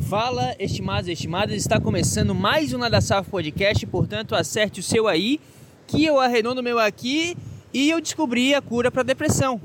Fala, 0.00 0.56
estimados 0.58 1.06
e 1.06 1.12
estimadas, 1.12 1.54
está 1.54 1.78
começando 1.78 2.34
mais 2.34 2.72
um 2.72 2.78
Nada 2.78 2.98
Safo 2.98 3.30
Podcast, 3.30 3.86
portanto 3.86 4.34
acerte 4.34 4.80
o 4.80 4.82
seu 4.82 5.06
aí, 5.06 5.38
que 5.86 6.02
eu 6.02 6.18
arredondo 6.18 6.62
o 6.62 6.64
meu 6.64 6.78
aqui 6.78 7.36
e 7.74 7.90
eu 7.90 8.00
descobri 8.00 8.54
a 8.54 8.62
cura 8.62 8.90
para 8.90 9.02
depressão. 9.02 9.60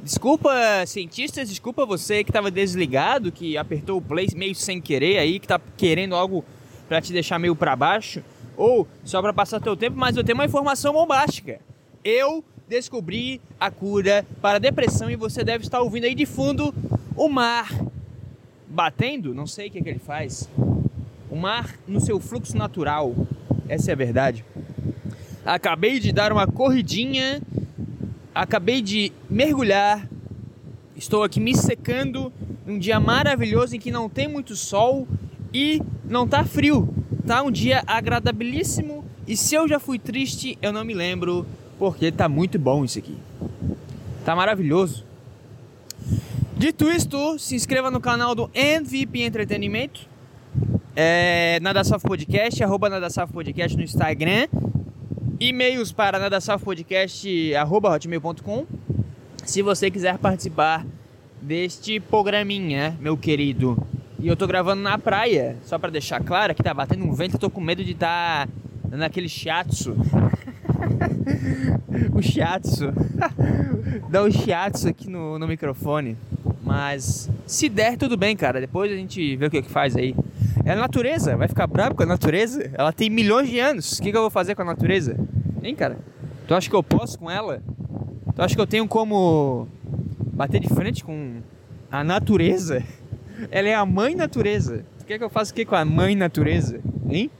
Desculpa, 0.00 0.52
cientistas, 0.86 1.48
desculpa 1.48 1.84
você 1.84 2.22
que 2.22 2.30
estava 2.30 2.52
desligado, 2.52 3.32
que 3.32 3.56
apertou 3.56 3.98
o 3.98 4.02
play 4.02 4.28
meio 4.36 4.54
sem 4.54 4.80
querer 4.80 5.18
aí, 5.18 5.40
que 5.40 5.46
está 5.46 5.60
querendo 5.76 6.14
algo 6.14 6.44
para 6.88 7.00
te 7.00 7.12
deixar 7.12 7.40
meio 7.40 7.56
para 7.56 7.74
baixo, 7.74 8.22
ou 8.56 8.86
só 9.04 9.20
para 9.20 9.32
passar 9.32 9.60
teu 9.60 9.76
tempo, 9.76 9.96
mas 9.98 10.16
eu 10.16 10.22
tenho 10.22 10.38
uma 10.38 10.46
informação 10.46 10.92
bombástica. 10.92 11.58
Eu 12.04 12.44
descobri 12.68 13.40
a 13.58 13.72
cura 13.72 14.24
para 14.40 14.60
depressão 14.60 15.10
e 15.10 15.16
você 15.16 15.42
deve 15.42 15.64
estar 15.64 15.80
ouvindo 15.80 16.04
aí 16.04 16.14
de 16.14 16.26
fundo 16.26 16.72
o 17.16 17.28
mar 17.28 17.68
batendo, 18.72 19.34
não 19.34 19.46
sei 19.46 19.68
o 19.68 19.70
que, 19.70 19.78
é 19.78 19.82
que 19.82 19.88
ele 19.88 19.98
faz. 19.98 20.48
O 21.30 21.36
mar 21.36 21.76
no 21.86 22.00
seu 22.00 22.18
fluxo 22.18 22.56
natural, 22.56 23.14
essa 23.68 23.90
é 23.90 23.92
a 23.92 23.96
verdade. 23.96 24.44
Acabei 25.44 26.00
de 26.00 26.12
dar 26.12 26.32
uma 26.32 26.46
corridinha, 26.46 27.42
acabei 28.34 28.80
de 28.80 29.12
mergulhar, 29.28 30.08
estou 30.96 31.22
aqui 31.22 31.38
me 31.38 31.54
secando 31.54 32.32
num 32.66 32.78
dia 32.78 32.98
maravilhoso 32.98 33.76
em 33.76 33.80
que 33.80 33.90
não 33.90 34.08
tem 34.08 34.26
muito 34.26 34.56
sol 34.56 35.06
e 35.52 35.82
não 36.04 36.26
tá 36.26 36.44
frio. 36.44 36.88
Tá 37.26 37.42
um 37.42 37.50
dia 37.50 37.82
agradabilíssimo 37.86 39.04
e 39.26 39.36
se 39.36 39.54
eu 39.54 39.68
já 39.68 39.78
fui 39.78 39.98
triste, 39.98 40.58
eu 40.62 40.72
não 40.72 40.84
me 40.84 40.94
lembro, 40.94 41.46
porque 41.78 42.10
tá 42.10 42.28
muito 42.28 42.58
bom 42.58 42.84
isso 42.84 42.98
aqui. 42.98 43.16
Tá 44.24 44.34
maravilhoso. 44.34 45.04
Dito 46.62 46.88
isto, 46.88 47.40
se 47.40 47.56
inscreva 47.56 47.90
no 47.90 48.00
canal 48.00 48.36
do 48.36 48.48
MVP 48.54 49.22
Entretenimento. 49.22 50.08
É, 50.94 51.58
Nadasaf 51.60 52.06
Podcast, 52.06 52.62
arroba 52.62 52.88
Nadasaf 52.88 53.32
Podcast 53.32 53.76
no 53.76 53.82
Instagram. 53.82 54.46
E-mails 55.40 55.90
para 55.90 56.20
nadasafpodcast, 56.20 57.52
arroba 57.56 57.90
hotmail.com. 57.90 58.64
Se 59.44 59.60
você 59.60 59.90
quiser 59.90 60.18
participar 60.18 60.86
deste 61.40 61.98
programinha, 61.98 62.96
meu 63.00 63.16
querido. 63.16 63.76
E 64.20 64.28
eu 64.28 64.36
tô 64.36 64.46
gravando 64.46 64.82
na 64.82 64.96
praia, 64.96 65.56
só 65.64 65.80
para 65.80 65.90
deixar 65.90 66.22
claro 66.22 66.54
que 66.54 66.62
tá 66.62 66.72
batendo 66.72 67.04
um 67.04 67.12
vento, 67.12 67.34
eu 67.34 67.40
tô 67.40 67.50
com 67.50 67.60
medo 67.60 67.82
de 67.82 67.90
estar 67.90 68.46
tá 68.46 68.52
dando 68.84 69.02
aquele 69.02 69.28
shiatsu. 69.28 69.96
o 72.14 72.22
shiatsu. 72.22 72.92
Dá 74.08 74.22
um 74.22 74.30
shiatsu 74.30 74.90
aqui 74.90 75.10
no, 75.10 75.40
no 75.40 75.48
microfone. 75.48 76.16
Mas 76.62 77.28
se 77.46 77.68
der, 77.68 77.96
tudo 77.96 78.16
bem, 78.16 78.36
cara. 78.36 78.60
Depois 78.60 78.90
a 78.90 78.94
gente 78.94 79.36
vê 79.36 79.46
o 79.46 79.50
que, 79.50 79.62
que 79.62 79.70
faz 79.70 79.96
aí. 79.96 80.14
É 80.64 80.72
a 80.72 80.76
natureza, 80.76 81.36
vai 81.36 81.48
ficar 81.48 81.66
bravo 81.66 81.94
com 81.94 82.04
a 82.04 82.06
natureza? 82.06 82.70
Ela 82.74 82.92
tem 82.92 83.10
milhões 83.10 83.48
de 83.48 83.58
anos. 83.58 83.98
O 83.98 84.02
que, 84.02 84.10
que 84.10 84.16
eu 84.16 84.20
vou 84.22 84.30
fazer 84.30 84.54
com 84.54 84.62
a 84.62 84.64
natureza? 84.64 85.16
Hein, 85.62 85.74
cara? 85.74 85.98
Tu 86.46 86.54
acha 86.54 86.70
que 86.70 86.76
eu 86.76 86.82
posso 86.82 87.18
com 87.18 87.30
ela? 87.30 87.60
Tu 88.34 88.42
acha 88.42 88.54
que 88.54 88.60
eu 88.60 88.66
tenho 88.66 88.86
como 88.86 89.66
bater 90.32 90.60
de 90.60 90.68
frente 90.68 91.02
com 91.02 91.36
a 91.90 92.04
natureza? 92.04 92.82
Ela 93.50 93.68
é 93.68 93.74
a 93.74 93.84
mãe 93.84 94.14
natureza. 94.14 94.84
Tu 95.00 95.04
quer 95.04 95.18
que 95.18 95.24
eu 95.24 95.30
faça 95.30 95.50
o 95.50 95.54
que 95.54 95.64
com 95.64 95.74
a 95.74 95.84
mãe 95.84 96.14
natureza? 96.14 96.80
Hein? 97.10 97.30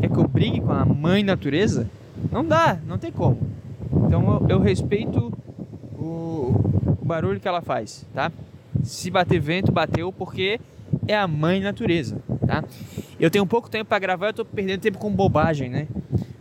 Quer 0.00 0.10
que 0.10 0.16
eu 0.16 0.26
brigue 0.26 0.60
com 0.60 0.72
a 0.72 0.84
mãe 0.84 1.22
natureza? 1.22 1.88
Não 2.32 2.44
dá, 2.44 2.78
não 2.86 2.98
tem 2.98 3.12
como. 3.12 3.38
Então 4.06 4.42
eu, 4.42 4.56
eu 4.56 4.60
respeito 4.60 5.32
o, 5.96 6.54
o 7.00 7.04
barulho 7.04 7.38
que 7.38 7.46
ela 7.46 7.62
faz, 7.62 8.04
tá? 8.12 8.32
Se 8.82 9.10
bater 9.10 9.40
vento, 9.40 9.72
bateu 9.72 10.12
porque 10.12 10.60
é 11.06 11.16
a 11.16 11.26
mãe 11.26 11.60
natureza, 11.60 12.20
tá? 12.46 12.64
Eu 13.18 13.30
tenho 13.30 13.46
pouco 13.46 13.68
tempo 13.68 13.88
para 13.88 13.98
gravar, 13.98 14.28
eu 14.28 14.32
tô 14.32 14.44
perdendo 14.44 14.80
tempo 14.80 14.98
com 14.98 15.10
bobagem, 15.10 15.68
né? 15.68 15.88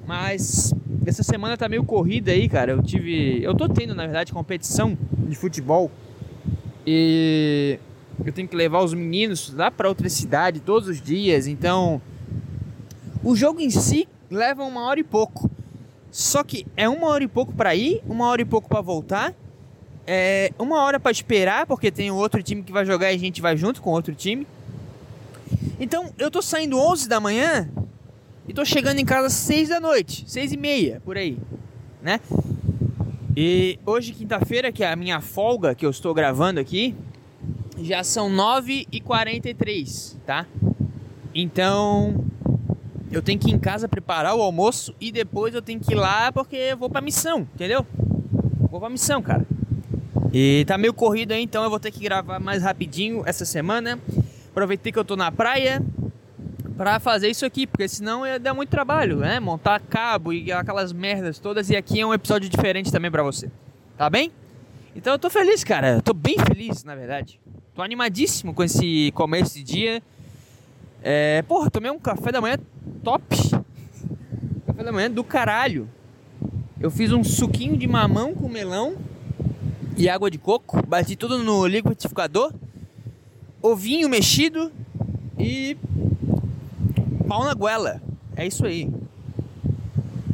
Mas 0.05 0.73
essa 1.05 1.23
semana 1.23 1.57
tá 1.57 1.67
meio 1.67 1.83
corrida 1.83 2.31
aí, 2.31 2.47
cara. 2.47 2.71
Eu 2.71 2.81
tive, 2.81 3.41
eu 3.43 3.53
tô 3.55 3.67
tendo 3.67 3.93
na 3.93 4.03
verdade 4.03 4.31
competição 4.31 4.97
de 5.27 5.35
futebol 5.35 5.91
e 6.85 7.79
eu 8.25 8.31
tenho 8.31 8.47
que 8.47 8.55
levar 8.55 8.83
os 8.83 8.93
meninos 8.93 9.53
lá 9.53 9.69
para 9.69 9.87
outra 9.87 10.09
cidade 10.09 10.59
todos 10.59 10.87
os 10.87 11.01
dias, 11.01 11.47
então 11.47 12.01
o 13.23 13.35
jogo 13.35 13.59
em 13.59 13.69
si 13.69 14.07
leva 14.29 14.63
uma 14.63 14.85
hora 14.87 14.99
e 14.99 15.03
pouco. 15.03 15.49
Só 16.09 16.43
que 16.43 16.65
é 16.75 16.87
uma 16.87 17.07
hora 17.07 17.23
e 17.23 17.27
pouco 17.27 17.53
para 17.53 17.75
ir, 17.75 18.01
uma 18.07 18.27
hora 18.27 18.41
e 18.41 18.45
pouco 18.45 18.69
para 18.69 18.81
voltar 18.81 19.35
é, 20.07 20.53
uma 20.57 20.81
hora 20.81 20.99
para 20.99 21.11
esperar, 21.11 21.67
porque 21.67 21.91
tem 21.91 22.09
outro 22.09 22.41
time 22.41 22.63
que 22.63 22.71
vai 22.71 22.85
jogar 22.85 23.11
e 23.11 23.15
a 23.15 23.19
gente 23.19 23.41
vai 23.41 23.57
junto 23.57 23.81
com 23.81 23.91
outro 23.91 24.15
time. 24.15 24.47
Então, 25.77 26.11
eu 26.17 26.31
tô 26.31 26.41
saindo 26.41 26.79
11 26.79 27.09
da 27.09 27.19
manhã 27.19 27.69
e 28.47 28.53
tô 28.53 28.63
chegando 28.63 28.99
em 28.99 29.05
casa 29.05 29.29
6 29.29 29.69
da 29.69 29.81
noite, 29.81 30.23
6 30.25 30.53
e 30.53 30.57
meia, 30.57 31.01
por 31.03 31.17
aí, 31.17 31.37
né? 32.01 32.21
E 33.35 33.77
hoje, 33.85 34.13
quinta-feira, 34.13 34.71
que 34.71 34.83
é 34.83 34.91
a 34.91 34.95
minha 34.95 35.19
folga 35.19 35.75
que 35.75 35.85
eu 35.85 35.89
estou 35.89 36.13
gravando 36.13 36.59
aqui, 36.59 36.95
já 37.81 38.03
são 38.03 38.29
9 38.29 38.87
e 38.91 39.01
43, 39.01 40.17
tá? 40.25 40.47
Então, 41.35 42.25
eu 43.11 43.21
tenho 43.21 43.37
que 43.37 43.49
ir 43.49 43.53
em 43.53 43.59
casa 43.59 43.87
preparar 43.87 44.35
o 44.35 44.41
almoço 44.41 44.95
e 44.99 45.11
depois 45.11 45.53
eu 45.53 45.61
tenho 45.61 45.79
que 45.79 45.91
ir 45.91 45.95
lá 45.95 46.31
porque 46.31 46.55
eu 46.55 46.77
vou 46.77 46.89
pra 46.89 47.01
missão, 47.01 47.41
entendeu? 47.53 47.85
Vou 48.71 48.79
pra 48.79 48.89
missão, 48.89 49.21
cara. 49.21 49.45
E 50.39 50.65
tá 50.65 50.77
meio 50.77 50.93
corrido 50.93 51.31
aí, 51.31 51.41
então 51.41 51.63
eu 51.63 51.69
vou 51.71 51.79
ter 51.79 51.89
que 51.89 51.99
gravar 51.99 52.39
mais 52.39 52.61
rapidinho 52.61 53.23
essa 53.25 53.43
semana. 53.43 53.97
Aproveitei 54.51 54.91
que 54.91 54.99
eu 54.99 55.03
tô 55.03 55.15
na 55.15 55.31
praia 55.31 55.81
para 56.77 56.99
fazer 56.99 57.27
isso 57.27 57.43
aqui, 57.43 57.65
porque 57.65 57.87
senão 57.87 58.23
ia 58.23 58.39
dar 58.39 58.53
muito 58.53 58.69
trabalho, 58.69 59.17
né? 59.17 59.39
Montar 59.39 59.79
cabo 59.79 60.31
e 60.31 60.51
aquelas 60.51 60.93
merdas 60.93 61.39
todas. 61.39 61.71
E 61.71 61.75
aqui 61.75 62.01
é 62.01 62.05
um 62.05 62.13
episódio 62.13 62.47
diferente 62.47 62.91
também 62.91 63.09
para 63.09 63.23
você. 63.23 63.49
Tá 63.97 64.11
bem? 64.11 64.31
Então 64.95 65.11
eu 65.11 65.17
tô 65.17 65.27
feliz, 65.27 65.63
cara. 65.63 65.93
Eu 65.93 66.01
tô 66.03 66.13
bem 66.13 66.35
feliz, 66.37 66.83
na 66.83 66.93
verdade. 66.93 67.39
Tô 67.73 67.81
animadíssimo 67.81 68.53
com 68.53 68.63
esse 68.63 69.11
começo 69.15 69.55
de 69.55 69.63
dia. 69.63 70.03
É, 71.01 71.41
porra, 71.47 71.71
tomei 71.71 71.89
um 71.89 71.97
café 71.97 72.31
da 72.31 72.39
manhã 72.39 72.59
top. 73.03 73.25
Café 74.67 74.83
da 74.83 74.91
manhã 74.91 75.09
do 75.09 75.23
caralho. 75.23 75.89
Eu 76.79 76.91
fiz 76.91 77.11
um 77.11 77.23
suquinho 77.23 77.75
de 77.75 77.87
mamão 77.87 78.35
com 78.35 78.47
melão 78.47 78.97
e 79.97 80.07
água 80.07 80.29
de 80.29 80.37
coco, 80.37 80.85
bati 80.85 81.15
tudo 81.15 81.39
no 81.39 81.65
liquidificador, 81.65 82.53
ovinho 83.61 84.07
mexido 84.07 84.71
e 85.37 85.75
pau 87.27 87.43
na 87.43 87.53
goela. 87.53 88.01
É 88.35 88.45
isso 88.45 88.65
aí. 88.65 88.89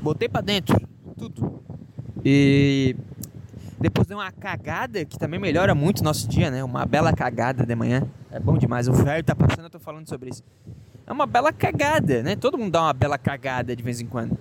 Botei 0.02 0.28
para 0.28 0.42
dentro, 0.42 0.76
tudo. 1.18 1.64
E 2.26 2.96
depois 3.80 4.06
dei 4.06 4.16
uma 4.16 4.32
cagada, 4.32 5.06
que 5.06 5.18
também 5.18 5.40
melhora 5.40 5.74
muito 5.74 6.02
o 6.02 6.04
nosso 6.04 6.28
dia, 6.28 6.52
né? 6.52 6.64
Uma 6.64 6.86
bela 6.86 7.14
cagada 7.14 7.66
de 7.66 7.76
manhã. 7.76 8.06
É 8.32 8.40
bom 8.40 8.58
demais. 8.58 8.90
O 8.90 8.94
velho 8.94 9.24
tá 9.24 9.34
passando, 9.34 9.64
eu 9.64 9.70
tô 9.70 9.80
falando 9.80 10.08
sobre 10.10 10.30
isso. 10.30 10.44
É 11.08 11.12
uma 11.12 11.26
bela 11.26 11.54
cagada, 11.54 12.22
né? 12.22 12.36
Todo 12.36 12.58
mundo 12.58 12.72
dá 12.72 12.82
uma 12.82 12.94
bela 12.94 13.18
cagada 13.18 13.76
de 13.76 13.84
vez 13.84 14.02
em 14.02 14.06
quando. 14.06 14.38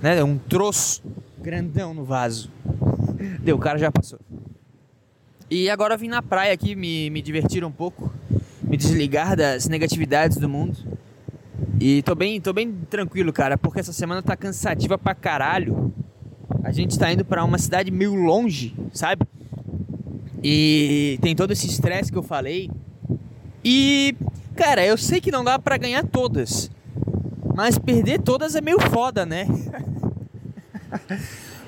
Né? 0.00 0.22
Um 0.22 0.38
troço 0.38 1.02
grandão 1.40 1.92
no 1.92 2.04
vaso. 2.04 2.50
Deu, 3.40 3.56
o 3.56 3.58
cara 3.58 3.78
já 3.78 3.90
passou. 3.90 4.18
E 5.50 5.70
agora 5.70 5.96
vim 5.96 6.08
na 6.08 6.20
praia 6.20 6.52
aqui 6.52 6.74
me, 6.74 7.08
me 7.08 7.22
divertir 7.22 7.64
um 7.64 7.72
pouco, 7.72 8.12
me 8.62 8.76
desligar 8.76 9.34
das 9.34 9.66
negatividades 9.66 10.36
do 10.36 10.48
mundo. 10.48 10.76
E 11.80 12.02
tô 12.02 12.14
bem, 12.14 12.38
tô 12.40 12.52
bem 12.52 12.72
tranquilo, 12.90 13.32
cara, 13.32 13.56
porque 13.56 13.80
essa 13.80 13.92
semana 13.92 14.22
tá 14.22 14.36
cansativa 14.36 14.98
pra 14.98 15.14
caralho. 15.14 15.92
A 16.62 16.70
gente 16.70 16.98
tá 16.98 17.10
indo 17.10 17.24
para 17.24 17.42
uma 17.44 17.56
cidade 17.56 17.90
meio 17.90 18.14
longe, 18.14 18.74
sabe? 18.92 19.26
E 20.42 21.18
tem 21.22 21.34
todo 21.34 21.52
esse 21.52 21.66
estresse 21.66 22.12
que 22.12 22.18
eu 22.18 22.22
falei. 22.22 22.70
E, 23.64 24.14
cara, 24.54 24.84
eu 24.84 24.98
sei 24.98 25.20
que 25.20 25.30
não 25.30 25.42
dá 25.42 25.58
para 25.58 25.78
ganhar 25.78 26.04
todas. 26.04 26.70
Mas 27.54 27.78
perder 27.78 28.20
todas 28.20 28.54
é 28.54 28.60
meio 28.60 28.80
foda, 28.80 29.24
né? 29.24 29.46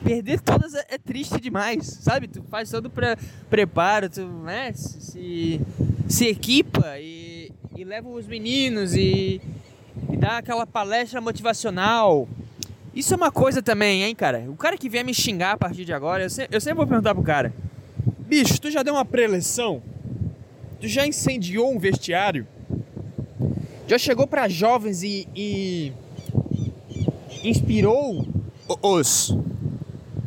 perder 0.03 0.41
todas 0.41 0.75
é, 0.75 0.85
é, 0.91 0.99
triste 0.99 1.41
demais, 1.41 1.87
sabe? 2.03 2.29
Tu 2.29 2.43
faz 2.51 2.71
todo 2.71 2.91
pre 2.91 3.17
preparo, 3.49 4.09
tu 4.09 4.27
né, 4.27 4.73
se, 4.73 5.61
se 6.09 6.27
equipa 6.27 6.99
e, 6.99 7.53
e 7.77 7.85
leva 7.85 8.09
os 8.09 8.27
meninos 8.27 8.95
e, 8.95 9.41
e 10.11 10.17
dá 10.17 10.39
aquela 10.39 10.67
palestra 10.67 11.21
motivacional. 11.21 12.29
Isso 12.95 13.15
é 13.15 13.17
uma 13.17 13.31
coisa 13.31 13.63
também, 13.63 14.03
hein, 14.03 14.15
cara? 14.15 14.45
O 14.49 14.57
cara 14.57 14.77
que 14.77 14.89
vier 14.89 15.05
me 15.05 15.15
xingar 15.15 15.53
a 15.53 15.57
partir 15.57 15.85
de 15.85 15.93
agora, 15.93 16.25
eu, 16.25 16.31
se, 16.31 16.49
eu 16.51 16.61
sempre 16.61 16.79
vou 16.79 16.87
perguntar 16.87 17.15
pro 17.15 17.23
cara: 17.23 17.53
Bicho, 18.19 18.61
tu 18.61 18.71
já 18.71 18.83
deu 18.83 18.95
uma 18.95 19.05
preleção? 19.05 19.83
Tu 20.81 20.89
já 20.89 21.07
incendiou 21.07 21.73
um 21.73 21.79
vestiário? 21.79 22.47
Já 23.87 23.99
chegou 23.99 24.27
para 24.27 24.49
jovens 24.49 25.03
e, 25.03 25.29
e 25.35 25.93
inspirou 27.43 28.27
os 28.83 29.37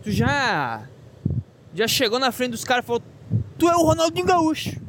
Tu 0.03 0.11
já. 0.11 0.83
Já 1.73 1.87
chegou 1.87 2.19
na 2.19 2.31
frente 2.31 2.51
dos 2.51 2.63
caras 2.63 2.83
e 2.83 2.87
falou: 2.87 3.01
Tu 3.57 3.69
é 3.69 3.75
o 3.75 3.83
Ronaldinho 3.83 4.25
Gaúcho. 4.25 4.81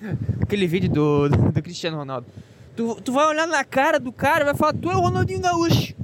aquele 0.42 0.66
vídeo 0.66 0.90
do, 0.90 1.28
do, 1.28 1.52
do 1.52 1.62
Cristiano 1.62 1.96
Ronaldo. 1.96 2.26
Tu, 2.74 2.94
tu 3.02 3.12
vai 3.12 3.26
olhar 3.26 3.46
na 3.46 3.64
cara 3.64 3.98
do 3.98 4.12
cara 4.12 4.42
e 4.42 4.44
vai 4.44 4.54
falar, 4.54 4.74
tu 4.74 4.90
é 4.90 4.96
o 4.96 5.00
Ronaldinho 5.00 5.40
Gaúcho. 5.40 5.94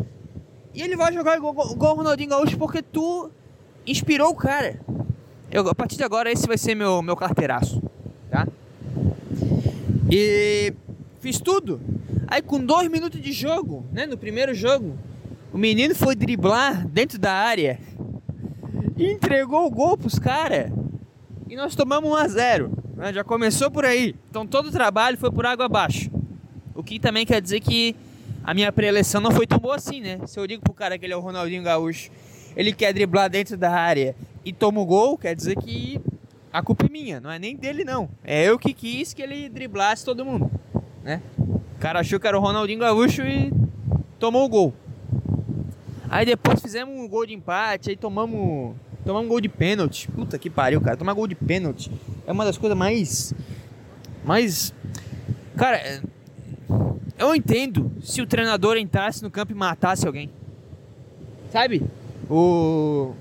E 0.74 0.80
ele 0.80 0.96
vai 0.96 1.12
jogar 1.12 1.36
igual, 1.36 1.52
igual 1.72 1.92
o 1.92 1.96
Ronaldinho 1.96 2.30
Gaúcho 2.30 2.56
porque 2.56 2.80
tu 2.80 3.30
inspirou 3.86 4.30
o 4.30 4.34
cara. 4.34 4.80
Eu, 5.50 5.68
a 5.68 5.74
partir 5.74 5.96
de 5.96 6.04
agora, 6.04 6.32
esse 6.32 6.46
vai 6.46 6.56
ser 6.56 6.74
meu, 6.74 7.02
meu 7.02 7.14
carteiraço, 7.14 7.82
tá? 8.30 8.48
E 10.10 10.72
fiz 11.20 11.38
tudo. 11.38 11.78
Aí 12.26 12.40
com 12.40 12.58
dois 12.64 12.88
minutos 12.88 13.20
de 13.20 13.32
jogo, 13.32 13.84
né? 13.92 14.06
No 14.06 14.16
primeiro 14.16 14.54
jogo, 14.54 14.96
o 15.52 15.58
menino 15.58 15.94
foi 15.94 16.14
driblar 16.16 16.86
dentro 16.88 17.18
da 17.18 17.32
área 17.32 17.78
entregou 19.10 19.66
o 19.66 19.70
gol 19.70 19.96
pros 19.96 20.18
caras. 20.18 20.70
E 21.48 21.56
nós 21.56 21.74
tomamos 21.74 22.10
1 22.10 22.14
a 22.14 22.28
0 22.28 22.82
né? 23.02 23.12
Já 23.12 23.24
começou 23.24 23.70
por 23.70 23.84
aí. 23.84 24.14
Então 24.30 24.46
todo 24.46 24.66
o 24.68 24.70
trabalho 24.70 25.18
foi 25.18 25.30
por 25.30 25.44
água 25.44 25.66
abaixo. 25.66 26.10
O 26.74 26.82
que 26.82 27.00
também 27.00 27.26
quer 27.26 27.40
dizer 27.40 27.60
que 27.60 27.96
a 28.44 28.54
minha 28.54 28.72
preleção 28.72 29.20
não 29.20 29.32
foi 29.32 29.46
tão 29.46 29.58
boa 29.58 29.76
assim, 29.76 30.00
né? 30.00 30.20
Se 30.26 30.38
eu 30.38 30.46
digo 30.46 30.62
pro 30.62 30.72
cara 30.72 30.96
que 30.96 31.04
ele 31.04 31.12
é 31.12 31.16
o 31.16 31.20
Ronaldinho 31.20 31.62
Gaúcho, 31.62 32.10
ele 32.56 32.72
quer 32.72 32.92
driblar 32.92 33.28
dentro 33.28 33.56
da 33.56 33.70
área 33.72 34.14
e 34.44 34.52
toma 34.52 34.80
o 34.80 34.86
gol, 34.86 35.18
quer 35.18 35.34
dizer 35.34 35.56
que 35.56 36.00
a 36.52 36.62
culpa 36.62 36.86
é 36.86 36.88
minha, 36.88 37.20
não 37.20 37.30
é 37.30 37.38
nem 37.38 37.56
dele 37.56 37.84
não. 37.84 38.08
É 38.22 38.44
eu 38.44 38.58
que 38.58 38.72
quis 38.72 39.12
que 39.12 39.22
ele 39.22 39.48
driblasse 39.48 40.04
todo 40.04 40.24
mundo, 40.24 40.50
né? 41.02 41.22
O 41.38 41.80
cara 41.80 42.00
achou 42.00 42.20
que 42.20 42.26
era 42.26 42.38
o 42.38 42.40
Ronaldinho 42.40 42.78
Gaúcho 42.78 43.22
e 43.22 43.52
tomou 44.18 44.44
o 44.44 44.48
gol. 44.48 44.74
Aí 46.08 46.26
depois 46.26 46.60
fizemos 46.60 46.94
um 46.94 47.08
gol 47.08 47.26
de 47.26 47.34
empate, 47.34 47.90
aí 47.90 47.96
tomamos 47.96 48.76
tomamos 49.04 49.26
um 49.26 49.28
gol 49.28 49.40
de 49.40 49.48
pênalti. 49.48 50.08
Puta 50.08 50.38
que 50.38 50.50
pariu, 50.50 50.80
cara. 50.80 50.96
Tomar 50.96 51.12
gol 51.12 51.26
de 51.26 51.34
pênalti 51.34 51.90
é 52.26 52.32
uma 52.32 52.44
das 52.44 52.58
coisas 52.58 52.76
mais 52.76 53.34
mais 54.24 54.72
cara, 55.56 56.02
eu 57.18 57.34
entendo 57.34 57.92
se 58.02 58.20
o 58.20 58.26
treinador 58.26 58.76
entrasse 58.76 59.22
no 59.22 59.30
campo 59.30 59.52
e 59.52 59.54
matasse 59.54 60.06
alguém. 60.06 60.30
Sabe? 61.50 61.82
O. 62.28 63.14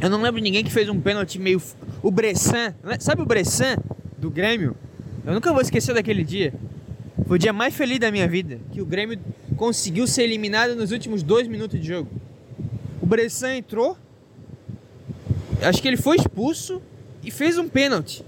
Eu 0.00 0.08
não 0.08 0.22
lembro 0.22 0.40
ninguém 0.40 0.64
que 0.64 0.70
fez 0.70 0.88
um 0.88 1.00
pênalti 1.00 1.38
meio. 1.38 1.60
O 2.02 2.10
Bressan. 2.10 2.74
Sabe 2.98 3.22
o 3.22 3.26
Bressan 3.26 3.76
do 4.16 4.30
Grêmio? 4.30 4.76
Eu 5.24 5.34
nunca 5.34 5.52
vou 5.52 5.60
esquecer 5.60 5.94
daquele 5.94 6.24
dia. 6.24 6.54
Foi 7.26 7.36
o 7.36 7.38
dia 7.38 7.52
mais 7.52 7.74
feliz 7.74 7.98
da 7.98 8.10
minha 8.10 8.26
vida. 8.26 8.58
Que 8.72 8.80
o 8.80 8.86
Grêmio 8.86 9.18
conseguiu 9.56 10.06
ser 10.06 10.22
eliminado 10.22 10.74
nos 10.74 10.90
últimos 10.90 11.22
dois 11.22 11.46
minutos 11.46 11.78
de 11.80 11.86
jogo. 11.86 12.08
O 13.02 13.06
Bressan 13.06 13.56
entrou. 13.56 13.96
Acho 15.62 15.82
que 15.82 15.88
ele 15.88 15.96
foi 15.96 16.16
expulso 16.16 16.80
e 17.22 17.30
fez 17.30 17.58
um 17.58 17.68
pênalti. 17.68 18.24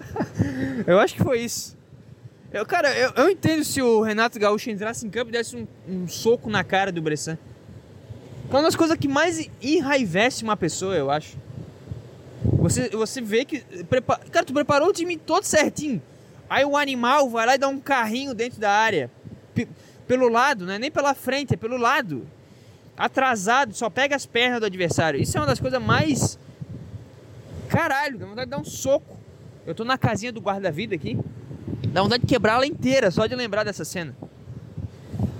eu 0.86 0.98
acho 0.98 1.14
que 1.14 1.22
foi 1.22 1.40
isso. 1.40 1.76
Eu, 2.52 2.64
cara, 2.64 2.96
eu, 2.96 3.10
eu 3.16 3.30
entendo 3.30 3.64
se 3.64 3.82
o 3.82 4.00
Renato 4.00 4.38
Gaúcho 4.38 4.70
entrasse 4.70 5.06
em 5.06 5.10
campo 5.10 5.30
e 5.30 5.32
desse 5.32 5.56
um, 5.56 5.66
um 5.88 6.08
soco 6.08 6.48
na 6.48 6.64
cara 6.64 6.90
do 6.90 7.02
Bressan. 7.02 7.36
É 8.48 8.54
uma 8.54 8.62
das 8.62 8.76
coisas 8.76 8.96
que 8.96 9.08
mais 9.08 9.50
enraivece 9.60 10.42
uma 10.42 10.56
pessoa, 10.56 10.94
eu 10.94 11.10
acho. 11.10 11.36
Você, 12.42 12.88
você 12.90 13.20
vê 13.20 13.44
que. 13.44 13.60
Prepara, 13.84 14.20
cara, 14.30 14.46
tu 14.46 14.52
preparou 14.52 14.88
o 14.88 14.92
time 14.92 15.16
todo 15.16 15.44
certinho. 15.44 16.00
Aí 16.48 16.64
o 16.64 16.76
animal 16.76 17.28
vai 17.28 17.44
lá 17.44 17.54
e 17.56 17.58
dá 17.58 17.68
um 17.68 17.80
carrinho 17.80 18.32
dentro 18.32 18.60
da 18.60 18.70
área. 18.70 19.10
P 19.54 19.66
pelo 20.06 20.28
lado, 20.28 20.64
não 20.64 20.72
é 20.72 20.78
nem 20.78 20.90
pela 20.90 21.14
frente, 21.14 21.54
é 21.54 21.56
pelo 21.56 21.76
lado. 21.76 22.26
Atrasado, 22.96 23.74
só 23.74 23.90
pega 23.90 24.14
as 24.14 24.24
pernas 24.24 24.60
do 24.60 24.66
adversário. 24.66 25.20
Isso 25.20 25.36
é 25.36 25.40
uma 25.40 25.46
das 25.46 25.58
coisas 25.58 25.82
mais. 25.82 26.38
Caralho, 27.68 28.18
dá 28.18 28.26
vontade 28.26 28.46
de 28.46 28.50
dar 28.50 28.58
um 28.58 28.64
soco. 28.64 29.16
Eu 29.66 29.74
tô 29.74 29.84
na 29.84 29.98
casinha 29.98 30.32
do 30.32 30.40
guarda-vida 30.40 30.94
aqui. 30.94 31.18
Dá 31.88 32.02
vontade 32.02 32.22
de 32.22 32.26
quebrar 32.26 32.54
ela 32.54 32.66
inteira 32.66 33.10
só 33.10 33.26
de 33.26 33.34
lembrar 33.34 33.64
dessa 33.64 33.84
cena. 33.84 34.16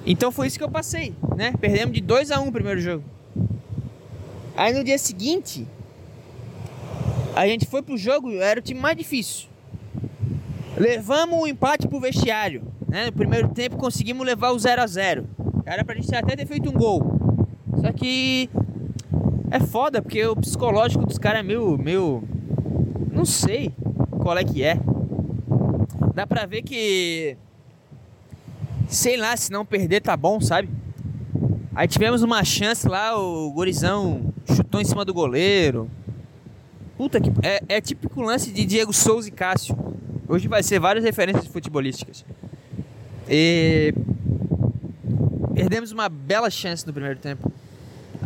Então 0.05 0.31
foi 0.31 0.47
isso 0.47 0.59
que 0.59 0.65
eu 0.65 0.71
passei, 0.71 1.15
né? 1.37 1.53
Perdemos 1.61 1.95
de 1.95 2.01
2 2.01 2.31
a 2.31 2.41
1 2.41 2.45
um 2.45 2.49
o 2.49 2.53
primeiro 2.53 2.81
jogo. 2.81 3.05
Aí 4.57 4.73
no 4.73 4.83
dia 4.83 4.99
seguinte, 4.99 5.67
a 7.35 7.47
gente 7.47 7.67
foi 7.67 7.83
pro 7.83 7.97
jogo, 7.97 8.33
era 8.33 8.61
o 8.61 8.63
time 8.63 8.81
mais 8.81 8.97
difícil. 8.97 9.49
Levamos 10.79 11.41
o 11.41 11.47
empate 11.47 11.89
pro 11.89 12.01
vestiário, 12.01 12.63
né? 12.89 13.07
No 13.07 13.13
primeiro 13.13 13.49
tempo 13.49 13.77
conseguimos 13.77 14.27
levar 14.27 14.53
o 14.53 14.59
0 14.59 14.83
a 14.83 14.87
0. 14.87 15.27
Era 15.65 15.85
pra 15.85 15.95
gente 15.95 16.15
até 16.15 16.37
ter 16.37 16.47
feito 16.47 16.71
um 16.71 16.73
gol. 16.73 17.03
Só 17.81 17.93
que 17.93 18.49
é 19.51 19.61
foda 19.61 20.03
porque 20.03 20.25
o 20.27 20.37
psicológico 20.37 21.07
dos 21.07 21.19
caras 21.19 21.41
é 21.41 21.43
meio, 21.43 21.79
meio 21.79 22.23
não 23.13 23.25
sei 23.25 23.73
qual 24.19 24.37
é 24.37 24.45
que 24.45 24.63
é 24.63 24.79
dá 26.17 26.27
pra 26.27 26.47
ver 26.47 26.63
que. 26.63 27.37
Sei 28.89 29.19
lá, 29.19 29.37
se 29.37 29.53
não 29.53 29.67
perder 29.67 30.01
tá 30.01 30.17
bom, 30.17 30.41
sabe? 30.41 30.71
Aí 31.75 31.87
tivemos 31.87 32.23
uma 32.23 32.43
chance 32.43 32.89
lá, 32.89 33.19
o 33.19 33.53
Gorizão 33.53 34.33
chutou 34.55 34.81
em 34.81 34.85
cima 34.85 35.05
do 35.05 35.13
goleiro. 35.13 35.91
Puta 36.97 37.21
que. 37.21 37.31
É, 37.43 37.61
é 37.69 37.81
típico 37.83 38.23
lance 38.23 38.51
de 38.51 38.65
Diego 38.65 38.95
Souza 38.95 39.29
e 39.29 39.31
Cássio. 39.31 39.77
Hoje 40.27 40.49
vai 40.49 40.63
ser 40.63 40.81
várias 40.81 41.05
referências 41.05 41.47
futebolísticas. 41.47 42.25
E. 43.29 43.93
Perdemos 45.55 45.93
uma 45.93 46.09
bela 46.09 46.49
chance 46.49 46.87
no 46.87 46.95
primeiro 46.95 47.19
tempo. 47.19 47.53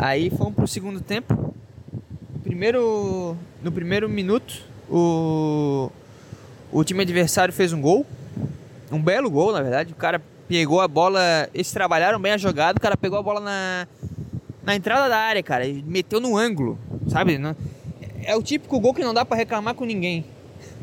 Aí 0.02 0.30
fomos 0.30 0.54
pro 0.54 0.66
segundo 0.66 0.98
tempo. 1.02 1.54
Primeiro, 2.42 3.36
no 3.62 3.70
primeiro 3.70 4.08
minuto, 4.08 4.64
o 4.88 5.92
o 6.72 6.82
time 6.82 7.02
adversário 7.02 7.52
fez 7.52 7.74
um 7.74 7.82
gol. 7.82 8.06
Um 8.90 9.02
belo 9.02 9.30
gol, 9.30 9.52
na 9.52 9.60
verdade. 9.60 9.92
O 9.92 9.96
cara 9.96 10.22
pegou 10.48 10.80
a 10.80 10.88
bola. 10.88 11.20
Eles 11.52 11.70
trabalharam 11.70 12.18
bem 12.18 12.32
a 12.32 12.38
jogada. 12.38 12.78
O 12.78 12.80
cara 12.80 12.96
pegou 12.96 13.18
a 13.18 13.22
bola 13.22 13.40
na, 13.40 13.86
na 14.62 14.74
entrada 14.74 15.06
da 15.06 15.18
área, 15.18 15.42
cara. 15.42 15.66
E 15.66 15.82
meteu 15.82 16.18
no 16.18 16.34
ângulo. 16.34 16.78
Sabe? 17.06 17.38
É 18.24 18.34
o 18.34 18.42
típico 18.42 18.80
gol 18.80 18.94
que 18.94 19.04
não 19.04 19.12
dá 19.12 19.22
para 19.26 19.36
reclamar 19.36 19.74
com 19.74 19.84
ninguém. 19.84 20.24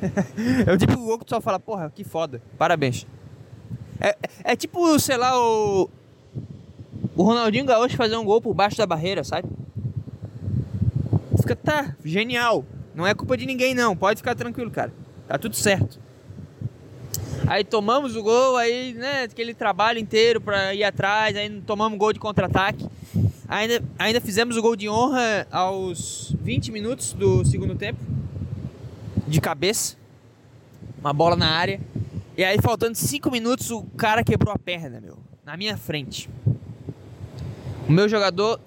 é 0.63 0.71
o 0.71 0.77
típico 0.77 1.03
gol 1.03 1.17
que 1.17 1.25
tu 1.25 1.29
só 1.29 1.41
fala, 1.41 1.59
porra, 1.59 1.91
que 1.93 2.03
foda. 2.03 2.39
Parabéns. 2.55 3.07
É, 3.99 4.15
é 4.43 4.55
tipo, 4.55 4.99
sei 4.99 5.17
lá, 5.17 5.35
o. 5.41 5.89
O 7.17 7.23
Ronaldinho 7.23 7.65
Gaúcho 7.65 7.97
fazer 7.97 8.15
um 8.15 8.23
gol 8.23 8.39
por 8.39 8.53
baixo 8.53 8.77
da 8.77 8.85
barreira, 8.85 9.23
sabe? 9.23 9.49
Fica, 11.41 11.55
tá, 11.55 11.95
genial. 12.05 12.63
Não 12.93 13.07
é 13.07 13.15
culpa 13.15 13.35
de 13.35 13.47
ninguém, 13.47 13.73
não. 13.73 13.97
Pode 13.97 14.17
ficar 14.17 14.35
tranquilo, 14.35 14.69
cara. 14.69 14.93
Tá 15.27 15.35
tudo 15.35 15.55
certo. 15.55 15.99
Aí 17.47 17.63
tomamos 17.63 18.15
o 18.15 18.21
gol, 18.21 18.55
aí, 18.55 18.93
né, 18.93 19.23
aquele 19.23 19.55
trabalho 19.55 19.97
inteiro 19.97 20.39
para 20.39 20.75
ir 20.75 20.83
atrás, 20.83 21.35
aí 21.35 21.49
tomamos 21.61 21.97
gol 21.97 22.13
de 22.13 22.19
contra-ataque. 22.19 22.87
Ainda, 23.47 23.83
ainda 23.97 24.21
fizemos 24.21 24.55
o 24.55 24.61
gol 24.61 24.75
de 24.75 24.87
honra 24.87 25.47
aos 25.49 26.35
20 26.41 26.71
minutos 26.71 27.13
do 27.13 27.43
segundo 27.43 27.73
tempo. 27.73 27.99
De 29.27 29.41
cabeça. 29.41 29.95
Uma 30.99 31.13
bola 31.13 31.35
na 31.35 31.49
área. 31.49 31.79
E 32.37 32.43
aí, 32.43 32.59
faltando 32.61 32.95
5 32.95 33.31
minutos, 33.31 33.71
o 33.71 33.81
cara 33.97 34.23
quebrou 34.23 34.53
a 34.53 34.59
perna, 34.59 35.01
meu. 35.01 35.17
Na 35.43 35.57
minha 35.57 35.75
frente. 35.77 36.29
O 37.87 37.91
meu 37.91 38.09
jogador, 38.09 38.59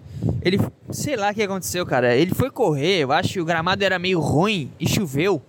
ele. 0.43 0.59
Sei 0.91 1.15
lá 1.15 1.31
o 1.31 1.35
que 1.35 1.43
aconteceu, 1.43 1.85
cara. 1.85 2.17
Ele 2.17 2.35
foi 2.35 2.51
correr, 2.51 3.01
eu 3.01 3.13
acho 3.13 3.35
que 3.35 3.41
o 3.41 3.45
gramado 3.45 3.85
era 3.85 3.99
meio 3.99 4.19
ruim 4.19 4.71
e 4.81 4.89
choveu. 4.89 5.43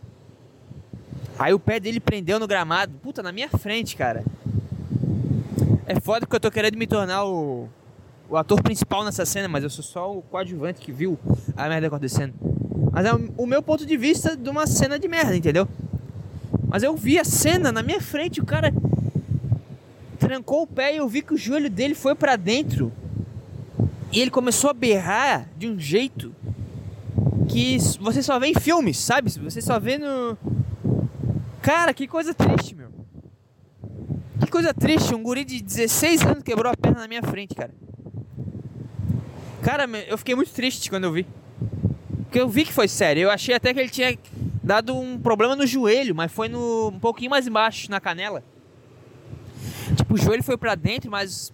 Aí 1.40 1.54
o 1.54 1.60
pé 1.60 1.80
dele 1.80 2.00
prendeu 2.00 2.40
no 2.40 2.48
gramado. 2.48 2.94
Puta, 3.01 3.24
na 3.24 3.32
minha 3.32 3.50
frente, 3.50 3.96
cara. 3.96 4.24
É 5.88 6.00
foda 6.00 6.22
porque 6.22 6.36
eu 6.36 6.40
tô 6.40 6.51
querendo 6.51 6.78
me 6.78 6.86
tornar 6.86 7.25
o, 7.25 7.68
o 8.30 8.38
ator 8.38 8.62
principal 8.62 9.04
nessa 9.04 9.25
cena, 9.25 9.48
mas 9.48 9.63
eu 9.63 9.70
sou 9.70 9.84
só 9.84 10.16
o 10.16 10.22
coadjuvante 10.22 10.80
que 10.80 10.92
viu 10.92 11.18
a 11.56 11.68
merda 11.68 11.88
acontecendo. 11.88 12.34
Mas 12.92 13.06
é 13.06 13.13
o, 13.13 13.34
o 13.38 13.46
meu 13.48 13.63
ponto 13.63 13.86
de 13.86 13.98
vista 13.98 14.36
de 14.36 14.50
uma 14.50 14.68
cena 14.68 15.00
de 15.00 15.08
merda, 15.08 15.36
entendeu? 15.36 15.68
Mas 16.68 16.84
eu 16.84 16.96
vi 16.96 17.18
a 17.18 17.24
cena 17.24 17.72
na 17.72 17.82
minha 17.82 18.00
frente, 18.00 18.40
o 18.40 18.46
cara 18.46 18.72
trancou 20.20 20.62
o 20.62 20.68
pé 20.68 20.94
e 20.94 20.98
eu 20.98 21.08
vi 21.08 21.22
que 21.22 21.34
o 21.34 21.38
joelho 21.38 21.70
dele 21.70 21.96
foi 21.96 22.16
para 22.16 22.36
dentro. 22.36 22.92
E 24.12 24.20
ele 24.20 24.32
começou 24.32 24.70
a 24.70 24.74
berrar 24.74 25.48
de 25.58 25.68
um 25.68 25.80
jeito 25.80 26.36
que 27.50 27.77
você 28.00 28.22
só 28.22 28.39
vê 28.39 28.48
em 28.48 28.53
filmes, 28.53 28.98
sabe? 28.98 29.30
Você 29.30 29.62
só 29.62 29.80
vê 29.80 29.98
no, 29.98 30.38
Cara, 31.62 31.94
que 31.94 32.08
coisa 32.08 32.34
triste, 32.34 32.74
meu. 32.74 32.89
Que 34.44 34.50
coisa 34.50 34.74
triste, 34.74 35.13
um 35.13 35.22
guri 35.22 35.46
de 35.46 35.62
16 35.62 36.24
anos 36.24 36.44
quebrou 36.44 36.72
a 36.72 36.75
perna 36.75 37.01
na 37.01 37.08
minha 37.08 37.22
frente, 37.22 37.53
cara. 37.53 37.72
Cara, 39.62 39.86
eu 40.08 40.18
fiquei 40.18 40.34
muito 40.34 40.51
triste 40.51 40.89
quando 40.89 41.03
eu 41.03 41.12
vi. 41.12 41.27
Porque 42.24 42.39
eu 42.39 42.50
vi 42.50 42.65
que 42.65 42.74
foi 42.74 42.88
sério. 42.88 43.24
Eu 43.24 43.30
achei 43.30 43.53
até 43.53 43.74
que 43.74 43.80
ele 43.80 43.89
tinha 43.89 44.18
dado 44.63 44.98
um 44.98 45.20
problema 45.20 45.56
no 45.56 45.68
joelho, 45.68 46.15
mas 46.15 46.32
foi 46.32 46.50
no 46.50 46.89
um 46.89 47.00
pouquinho 47.00 47.30
mais 47.30 47.46
embaixo, 47.46 47.91
na 47.91 48.00
canela. 48.00 48.44
Tipo, 49.96 50.15
o 50.15 50.18
joelho 50.18 50.44
foi 50.44 50.58
para 50.58 50.74
dentro, 50.74 51.12
mas 51.12 51.53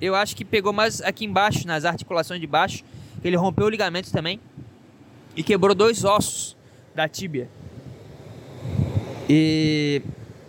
eu 0.00 0.14
acho 0.14 0.36
que 0.36 0.44
pegou 0.44 0.72
mais 0.72 1.00
aqui 1.00 1.24
embaixo, 1.24 1.66
nas 1.66 1.84
articulações 1.84 2.40
de 2.40 2.46
baixo. 2.46 2.84
Ele 3.24 3.36
rompeu 3.36 3.66
o 3.66 3.68
ligamento 3.68 4.10
também 4.12 4.40
e 5.34 5.42
quebrou 5.42 5.74
dois 5.74 6.04
ossos 6.04 6.56
da 6.94 7.08
tíbia. 7.08 7.48
E 9.28 10.02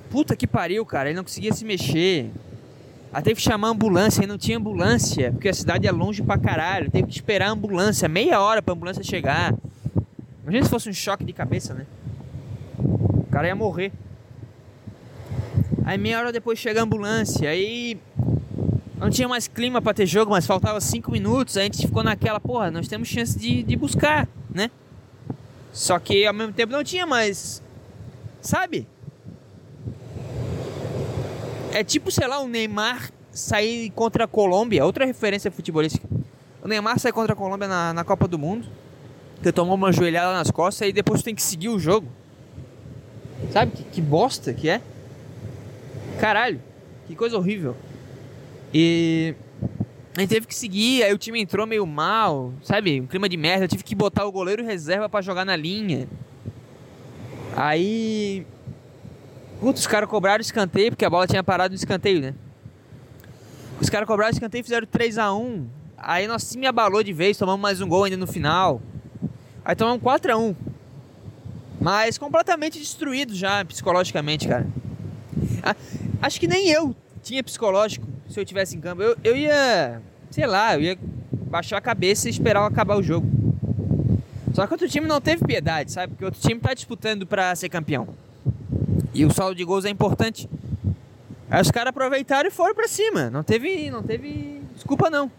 Puta 0.10 0.36
que 0.36 0.48
pariu, 0.48 0.86
cara. 0.86 1.10
Ele 1.10 1.18
não 1.18 1.24
conseguia 1.24 1.54
se 1.54 1.66
mexer. 1.66 2.32
Aí 3.12 3.22
teve 3.22 3.36
que 3.36 3.42
chamar 3.42 3.70
a 3.70 3.72
ambulância, 3.72 4.24
e 4.24 4.28
não 4.28 4.38
tinha 4.38 4.58
ambulância, 4.58 5.32
porque 5.32 5.50
a 5.50 5.54
cidade 5.54 5.88
é 5.88 5.92
longe 5.92 6.22
pra 6.22 6.38
caralho. 6.38 6.92
Teve 6.92 7.08
que 7.08 7.14
esperar 7.14 7.48
a 7.48 7.52
ambulância, 7.52 8.08
meia 8.08 8.42
hora 8.42 8.62
pra 8.62 8.74
ambulância 8.74 9.04
chegar. 9.04 9.54
Imagina 10.44 10.64
se 10.64 10.70
fosse 10.70 10.90
um 10.90 10.94
choque 10.94 11.24
de 11.24 11.34
cabeça, 11.34 11.74
né? 11.74 11.86
O 12.78 13.26
cara 13.32 13.48
ia 13.48 13.56
morrer. 13.56 13.92
Aí 15.86 15.98
meia 15.98 16.20
hora 16.20 16.32
depois 16.32 16.60
chega 16.60 16.82
a 16.82 16.84
ambulância, 16.84 17.50
aí 17.50 17.98
não 18.98 19.10
tinha 19.10 19.28
mais 19.28 19.48
clima 19.48 19.82
para 19.82 19.94
ter 19.94 20.06
jogo, 20.06 20.32
mas 20.32 20.46
faltava 20.46 20.82
cinco 20.82 21.12
minutos, 21.12 21.56
a 21.56 21.64
gente 21.64 21.86
ficou 21.86 22.04
naquela, 22.04 22.40
porra, 22.40 22.72
nós 22.72 22.88
temos 22.88 23.08
chance 23.08 23.38
de, 23.38 23.62
de 23.62 23.76
buscar, 23.76 24.28
né? 24.50 24.72
Só 25.72 26.00
que 26.00 26.26
ao 26.26 26.34
mesmo 26.34 26.54
tempo 26.54 26.74
não 26.74 26.84
tinha 26.84 27.06
mais. 27.06 27.62
Sabe? 28.42 28.88
É 31.72 31.84
tipo, 31.84 32.10
sei 32.10 32.28
lá, 32.28 32.40
o 32.40 32.48
Neymar 32.48 33.12
sair 33.32 33.92
contra 33.92 34.24
a 34.24 34.28
Colômbia, 34.28 34.84
outra 34.84 35.06
referência 35.06 35.52
futebolística. 35.52 36.08
O 36.64 36.68
Neymar 36.68 36.98
sai 37.00 37.12
contra 37.12 37.34
a 37.34 37.36
Colômbia 37.36 37.68
na, 37.68 37.94
na 37.94 38.04
Copa 38.04 38.28
do 38.28 38.40
Mundo, 38.40 38.68
que 39.44 39.52
tomou 39.52 39.76
uma 39.76 39.92
joelhada 39.92 40.34
nas 40.34 40.50
costas 40.50 40.90
e 40.90 40.92
depois 40.92 41.22
tem 41.22 41.36
que 41.36 41.44
seguir 41.44 41.70
o 41.70 41.78
jogo. 41.78 42.08
Sabe 43.52 43.72
que, 43.74 43.84
que 43.84 44.02
bosta 44.02 44.52
que 44.52 44.68
é? 44.68 44.82
Caralho, 46.20 46.60
que 47.06 47.16
coisa 47.16 47.38
horrível. 47.38 47.76
E 48.74 49.36
a 50.16 50.22
gente 50.22 50.30
teve 50.30 50.48
que 50.48 50.56
seguir, 50.56 51.04
aí 51.04 51.14
o 51.14 51.18
time 51.18 51.40
entrou 51.40 51.68
meio 51.68 51.86
mal, 51.86 52.52
sabe? 52.64 53.02
Um 53.02 53.06
clima 53.08 53.30
de 53.30 53.38
merda. 53.38 53.66
Eu 53.66 53.70
tive 53.70 53.84
que 53.84 53.94
botar 53.94 54.26
o 54.26 54.32
goleiro 54.32 54.64
reserva 54.64 55.08
para 55.08 55.22
jogar 55.22 55.46
na 55.46 55.56
linha. 55.56 56.08
Aí. 57.56 58.46
Putz, 59.60 59.82
os 59.82 59.88
caras 59.88 60.10
cobraram 60.10 60.42
escanteio, 60.42 60.92
porque 60.92 61.06
a 61.06 61.10
bola 61.10 61.28
tinha 61.28 61.44
parado 61.44 61.72
no 61.72 61.76
escanteio, 61.76 62.22
né? 62.22 62.34
Os 63.80 63.90
caras 63.90 64.08
cobraram 64.08 64.32
escanteio 64.32 64.62
e 64.62 64.64
fizeram 64.64 64.88
3x1. 64.88 65.66
Aí 65.98 66.28
nosso 66.28 66.52
time 66.52 66.66
abalou 66.68 67.04
de 67.04 67.14
vez, 67.14 67.38
tomamos 67.38 67.62
mais 67.62 67.80
um 67.82 67.88
gol 67.88 68.04
ainda 68.04 68.18
no 68.18 68.28
final. 68.28 68.82
Aí 69.64 69.76
tomamos 69.76 70.02
4x1. 70.02 70.56
Mas 71.80 72.18
completamente 72.18 72.80
destruído 72.80 73.36
já 73.36 73.64
psicologicamente, 73.66 74.48
cara. 74.48 74.68
Acho 76.22 76.40
que 76.40 76.48
nem 76.48 76.70
eu 76.70 76.96
tinha 77.22 77.44
psicológico 77.44 78.17
se 78.30 78.40
eu 78.40 78.46
tivesse 78.46 78.76
em 78.76 78.82
campo. 78.82 79.02
Eu, 79.02 79.18
eu 79.24 79.36
ia, 79.36 80.02
sei 80.30 80.46
lá, 80.46 80.76
eu 80.76 80.82
ia 80.82 80.98
baixar 81.32 81.78
a 81.78 81.82
cabeça 81.82 82.28
e 82.28 82.32
esperar 82.32 82.66
acabar 82.66 82.98
o 82.98 83.04
jogo. 83.04 83.28
Só 84.54 84.66
que 84.66 84.74
outro 84.74 84.90
time 84.90 85.08
não 85.08 85.22
teve 85.22 85.46
piedade, 85.46 85.92
sabe? 85.92 86.14
Porque 86.14 86.26
outro 86.26 86.42
time 86.42 86.60
tá 86.60 86.74
disputando 86.74 87.26
para 87.26 87.56
ser 87.56 87.70
campeão. 87.70 88.08
E 89.14 89.26
o 89.26 89.32
saldo 89.32 89.56
de 89.56 89.64
gols 89.64 89.86
é 89.86 89.90
importante. 89.90 90.50
Aí 91.50 91.62
os 91.62 91.72
caras 91.72 91.90
aproveitaram 91.90 92.48
e 92.50 92.52
foram 92.52 92.74
para 92.74 92.88
cima. 92.88 93.30
Não 93.30 93.44
teve, 93.44 93.90
não 93.90 94.04
teve 94.04 94.62
desculpa 94.74 95.10
não. 95.10 95.32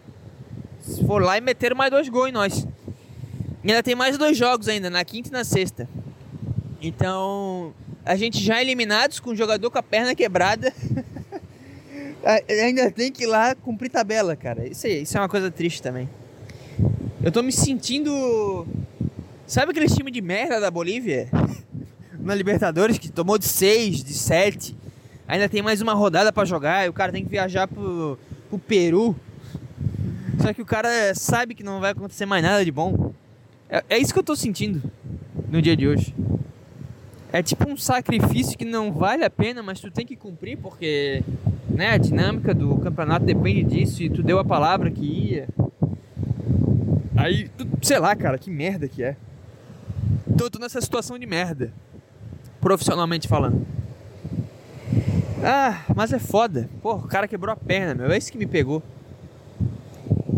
Foram 1.05 1.25
lá 1.25 1.37
e 1.37 1.41
meteram 1.41 1.75
mais 1.75 1.91
dois 1.91 2.07
gols 2.09 2.29
em 2.29 2.31
nós. 2.31 2.67
E 3.63 3.69
ainda 3.69 3.83
tem 3.83 3.95
mais 3.95 4.17
dois 4.17 4.37
jogos 4.37 4.67
ainda, 4.67 4.89
na 4.89 5.03
quinta 5.03 5.29
e 5.29 5.31
na 5.31 5.43
sexta. 5.43 5.87
Então, 6.81 7.73
a 8.05 8.15
gente 8.15 8.39
já 8.39 8.61
eliminados 8.61 9.19
com 9.19 9.31
o 9.31 9.35
jogador 9.35 9.69
com 9.69 9.77
a 9.77 9.83
perna 9.83 10.15
quebrada. 10.15 10.73
ainda 12.23 12.91
tem 12.91 13.11
que 13.11 13.23
ir 13.23 13.27
lá 13.27 13.55
cumprir 13.55 13.89
tabela, 13.89 14.35
cara. 14.35 14.67
Isso, 14.67 14.87
aí, 14.87 15.03
isso 15.03 15.17
é 15.17 15.21
uma 15.21 15.29
coisa 15.29 15.49
triste 15.49 15.81
também. 15.81 16.09
Eu 17.23 17.31
tô 17.31 17.41
me 17.41 17.51
sentindo. 17.51 18.65
Sabe 19.45 19.71
aquele 19.71 19.87
time 19.87 20.11
de 20.11 20.21
merda 20.21 20.59
da 20.59 20.71
Bolívia? 20.71 21.29
Na 22.19 22.35
Libertadores, 22.35 22.97
que 22.97 23.09
tomou 23.09 23.37
de 23.37 23.45
6, 23.45 24.03
de 24.03 24.13
7. 24.13 24.75
Ainda 25.27 25.47
tem 25.47 25.61
mais 25.61 25.81
uma 25.81 25.93
rodada 25.93 26.33
para 26.33 26.45
jogar 26.45 26.85
e 26.85 26.89
o 26.89 26.93
cara 26.93 27.11
tem 27.11 27.23
que 27.23 27.29
viajar 27.29 27.67
pro, 27.67 28.17
pro 28.49 28.59
Peru. 28.59 29.15
Só 30.41 30.53
que 30.53 30.61
o 30.61 30.65
cara 30.65 31.13
sabe 31.15 31.53
que 31.53 31.63
não 31.63 31.79
vai 31.79 31.91
acontecer 31.91 32.25
mais 32.25 32.43
nada 32.43 32.63
de 32.63 32.71
bom. 32.71 33.13
É, 33.69 33.83
é 33.89 33.97
isso 33.97 34.13
que 34.13 34.19
eu 34.19 34.23
tô 34.23 34.35
sentindo 34.35 34.81
no 35.49 35.61
dia 35.61 35.75
de 35.75 35.87
hoje. 35.87 36.13
É 37.31 37.43
tipo 37.43 37.69
um 37.69 37.77
sacrifício 37.77 38.57
que 38.57 38.65
não 38.65 38.91
vale 38.91 39.23
a 39.23 39.29
pena, 39.29 39.61
mas 39.61 39.79
tu 39.79 39.91
tem 39.91 40.03
que 40.05 40.15
cumprir 40.15 40.57
porque 40.57 41.23
né, 41.69 41.91
a 41.91 41.97
dinâmica 41.97 42.55
do 42.55 42.75
campeonato 42.79 43.23
depende 43.23 43.63
disso 43.63 44.01
e 44.01 44.09
tu 44.09 44.23
deu 44.23 44.39
a 44.39 44.45
palavra 44.45 44.89
que 44.89 45.05
ia. 45.05 45.47
Aí, 47.15 47.47
tu, 47.49 47.67
sei 47.83 47.99
lá, 47.99 48.15
cara, 48.15 48.37
que 48.39 48.49
merda 48.49 48.87
que 48.87 49.03
é. 49.03 49.15
Eu 50.39 50.49
tô 50.49 50.57
nessa 50.57 50.81
situação 50.81 51.19
de 51.19 51.27
merda. 51.27 51.71
Profissionalmente 52.59 53.27
falando. 53.27 53.65
Ah, 55.43 55.83
mas 55.95 56.11
é 56.11 56.19
foda. 56.19 56.67
Pô, 56.81 56.95
o 56.95 57.07
cara 57.07 57.27
quebrou 57.27 57.53
a 57.53 57.55
perna, 57.55 57.93
meu. 57.93 58.11
É 58.11 58.17
isso 58.17 58.31
que 58.31 58.37
me 58.39 58.47
pegou. 58.47 58.81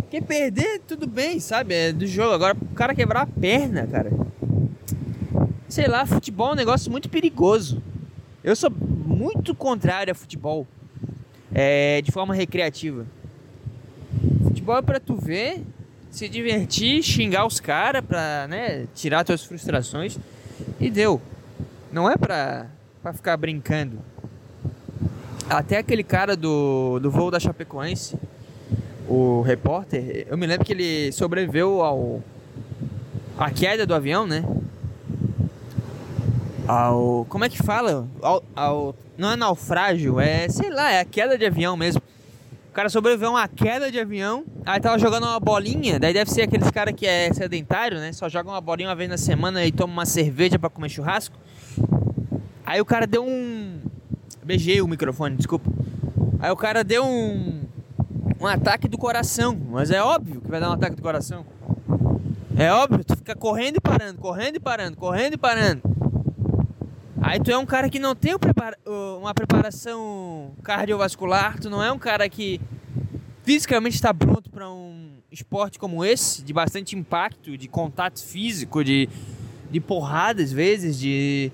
Quer 0.09 0.23
perder, 0.23 0.81
tudo 0.85 1.07
bem, 1.07 1.39
sabe? 1.39 1.73
É 1.73 1.93
do 1.93 2.05
jogo. 2.05 2.33
Agora, 2.33 2.57
o 2.59 2.75
cara 2.75 2.93
quebrar 2.93 3.21
a 3.21 3.27
perna, 3.27 3.87
cara 3.87 4.11
sei 5.71 5.87
lá, 5.87 6.05
futebol 6.05 6.49
é 6.49 6.51
um 6.51 6.55
negócio 6.55 6.91
muito 6.91 7.07
perigoso. 7.07 7.81
Eu 8.43 8.55
sou 8.55 8.69
muito 8.69 9.55
contrário 9.55 10.11
a 10.11 10.15
futebol 10.15 10.67
é, 11.53 12.01
de 12.01 12.11
forma 12.11 12.35
recreativa. 12.35 13.05
Futebol 14.43 14.77
é 14.77 14.81
pra 14.81 14.99
tu 14.99 15.15
ver, 15.15 15.63
se 16.09 16.27
divertir, 16.27 17.01
xingar 17.01 17.45
os 17.45 17.61
caras 17.61 18.03
pra 18.03 18.47
né, 18.49 18.85
tirar 18.93 19.23
tuas 19.23 19.45
frustrações 19.45 20.17
e 20.77 20.89
deu. 20.89 21.21
Não 21.89 22.09
é 22.09 22.17
pra, 22.17 22.67
pra 23.01 23.13
ficar 23.13 23.37
brincando. 23.37 23.99
Até 25.49 25.77
aquele 25.77 26.03
cara 26.03 26.35
do, 26.35 26.99
do 26.99 27.09
voo 27.09 27.31
da 27.31 27.39
Chapecoense, 27.39 28.17
o 29.07 29.41
repórter, 29.41 30.27
eu 30.29 30.37
me 30.37 30.45
lembro 30.45 30.65
que 30.65 30.73
ele 30.73 31.11
sobreviveu 31.13 31.81
ao 31.81 32.21
a 33.37 33.49
queda 33.49 33.85
do 33.85 33.95
avião, 33.95 34.27
né? 34.27 34.43
Ao. 36.71 37.25
Como 37.27 37.43
é 37.43 37.49
que 37.49 37.61
fala? 37.61 38.07
Ao, 38.21 38.43
ao, 38.55 38.95
não 39.17 39.31
é 39.31 39.35
naufrágio, 39.35 40.19
é 40.19 40.47
sei 40.47 40.69
lá, 40.69 40.91
é 40.91 41.01
a 41.01 41.05
queda 41.05 41.37
de 41.37 41.45
avião 41.45 41.75
mesmo. 41.75 42.01
O 42.69 42.73
cara 42.73 42.87
sobreviveu 42.87 43.29
a 43.29 43.31
uma 43.31 43.47
queda 43.49 43.91
de 43.91 43.99
avião, 43.99 44.45
aí 44.65 44.79
tava 44.79 44.97
jogando 44.97 45.23
uma 45.23 45.39
bolinha, 45.39 45.99
daí 45.99 46.13
deve 46.13 46.31
ser 46.31 46.43
aqueles 46.43 46.71
cara 46.71 46.93
que 46.93 47.05
é 47.05 47.33
sedentário, 47.33 47.99
né? 47.99 48.13
Só 48.13 48.29
joga 48.29 48.49
uma 48.49 48.61
bolinha 48.61 48.87
uma 48.87 48.95
vez 48.95 49.09
na 49.09 49.17
semana 49.17 49.65
e 49.65 49.71
toma 49.73 49.91
uma 49.91 50.05
cerveja 50.05 50.57
para 50.57 50.69
comer 50.69 50.87
churrasco. 50.87 51.35
Aí 52.65 52.79
o 52.79 52.85
cara 52.85 53.05
deu 53.05 53.25
um. 53.25 53.81
Beijei 54.41 54.81
o 54.81 54.87
microfone, 54.87 55.35
desculpa. 55.35 55.69
Aí 56.39 56.49
o 56.49 56.55
cara 56.55 56.83
deu 56.83 57.03
um. 57.03 57.61
Um 58.39 58.47
ataque 58.47 58.87
do 58.87 58.97
coração. 58.97 59.59
Mas 59.69 59.91
é 59.91 60.01
óbvio 60.01 60.39
que 60.39 60.49
vai 60.49 60.59
dar 60.59 60.69
um 60.69 60.73
ataque 60.73 60.95
do 60.95 61.01
coração. 61.01 61.45
É 62.57 62.71
óbvio, 62.71 63.03
tu 63.03 63.17
fica 63.17 63.35
correndo 63.35 63.77
e 63.77 63.81
parando, 63.81 64.17
correndo 64.19 64.55
e 64.55 64.59
parando, 64.59 64.97
correndo 64.97 65.33
e 65.33 65.37
parando. 65.37 65.90
Aí 67.31 67.39
tu 67.39 67.49
é 67.49 67.57
um 67.57 67.65
cara 67.65 67.89
que 67.89 67.97
não 67.97 68.13
tem 68.13 68.35
uma 68.85 69.33
preparação 69.33 70.51
cardiovascular, 70.61 71.57
tu 71.61 71.69
não 71.69 71.81
é 71.81 71.89
um 71.89 71.97
cara 71.97 72.27
que 72.27 72.59
fisicamente 73.41 73.95
está 73.95 74.13
pronto 74.13 74.49
para 74.49 74.69
um 74.69 75.11
esporte 75.31 75.79
como 75.79 76.03
esse, 76.03 76.41
de 76.41 76.51
bastante 76.51 76.93
impacto, 76.93 77.57
de 77.57 77.69
contato 77.69 78.21
físico, 78.21 78.83
de, 78.83 79.07
de 79.71 79.79
porrada 79.79 80.43
às 80.43 80.51
vezes, 80.51 80.99
de. 80.99 81.53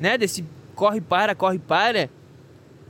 né, 0.00 0.18
desse 0.18 0.44
corre 0.74 1.00
para, 1.00 1.36
corre 1.36 1.60
para. 1.60 2.10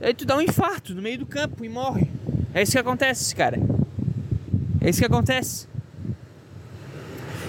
Aí 0.01 0.15
tu 0.15 0.25
dá 0.25 0.35
um 0.35 0.41
infarto 0.41 0.95
no 0.95 1.03
meio 1.03 1.19
do 1.19 1.27
campo 1.27 1.63
e 1.63 1.69
morre. 1.69 2.09
É 2.51 2.63
isso 2.63 2.71
que 2.71 2.79
acontece, 2.79 3.35
cara. 3.35 3.59
É 4.81 4.89
isso 4.89 4.97
que 4.97 5.05
acontece. 5.05 5.67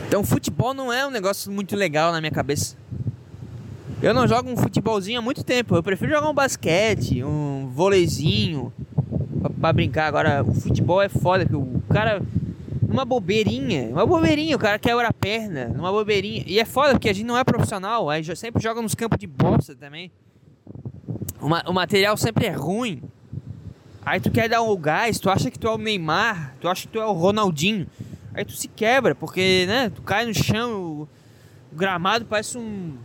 Então 0.09 0.23
futebol 0.23 0.75
não 0.75 0.93
é 0.93 1.07
um 1.07 1.11
negócio 1.11 1.50
muito 1.50 1.75
legal 1.75 2.12
na 2.12 2.21
minha 2.21 2.31
cabeça. 2.31 2.76
Eu 4.03 4.13
não 4.13 4.29
jogo 4.29 4.51
um 4.51 4.57
futebolzinho 4.57 5.19
há 5.19 5.23
muito 5.23 5.43
tempo. 5.43 5.77
Eu 5.77 5.83
prefiro 5.83 6.13
jogar 6.13 6.29
um 6.29 6.35
basquete, 6.35 7.23
um 7.25 7.69
vôleizinho 7.73 8.73
pra, 9.41 9.51
pra 9.51 9.73
brincar. 9.73 10.07
Agora, 10.07 10.43
o 10.43 10.55
futebol 10.55 11.01
é 11.01 11.09
foda, 11.09 11.47
que 11.47 11.55
o 11.55 11.83
cara 11.89 12.21
numa 12.87 13.05
bobeirinha, 13.05 13.89
uma 13.91 14.07
bobeirinha, 14.07 14.55
o 14.55 14.59
cara 14.59 14.79
quebra 14.79 15.09
a 15.09 15.13
perna, 15.13 15.69
numa 15.69 15.91
bobeirinha. 15.91 16.45
E 16.47 16.61
é 16.61 16.65
foda 16.65 16.93
porque 16.93 17.09
a 17.09 17.13
gente 17.13 17.27
não 17.27 17.37
é 17.37 17.43
profissional, 17.43 18.09
aí 18.09 18.25
sempre 18.37 18.63
joga 18.63 18.81
nos 18.81 18.95
campos 18.95 19.19
de 19.19 19.27
bosta 19.27 19.75
também. 19.75 20.13
O, 21.41 21.49
ma 21.49 21.65
o 21.67 21.73
material 21.73 22.17
sempre 22.17 22.47
é 22.47 22.51
ruim. 22.51 23.03
Aí 24.07 24.21
tu 24.21 24.31
quer 24.31 24.49
dar 24.49 24.63
um 24.63 24.77
gás, 24.77 25.19
tu 25.19 25.31
acha 25.31 25.51
que 25.51 25.59
tu 25.59 25.67
é 25.67 25.71
o 25.71 25.79
Neymar, 25.79 26.55
tu 26.61 26.69
acha 26.69 26.83
que 26.83 26.89
tu 26.89 27.01
é 27.01 27.07
o 27.07 27.13
Ronaldinho. 27.13 27.87
Aí 28.35 28.45
tu 28.45 28.53
se 28.53 28.69
quebra, 28.69 29.15
porque, 29.15 29.65
né, 29.67 29.91
tu 29.91 30.03
cai 30.03 30.27
no 30.27 30.35
chão, 30.35 30.75
o, 30.75 31.09
o 31.73 31.77
gramado 31.77 32.27
parece 32.27 32.59
um 32.59 32.97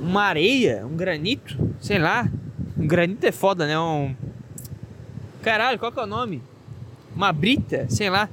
uma 0.00 0.22
areia, 0.22 0.86
um 0.86 0.96
granito, 0.96 1.74
sei 1.80 1.98
lá. 1.98 2.28
Um 2.76 2.86
granito 2.86 3.24
é 3.26 3.32
foda, 3.32 3.66
né? 3.66 3.78
Um. 3.78 4.14
Caralho, 5.42 5.78
qual 5.78 5.92
que 5.92 6.00
é 6.00 6.02
o 6.02 6.06
nome? 6.06 6.42
Uma 7.14 7.32
brita, 7.32 7.86
sei 7.88 8.08
lá. 8.08 8.28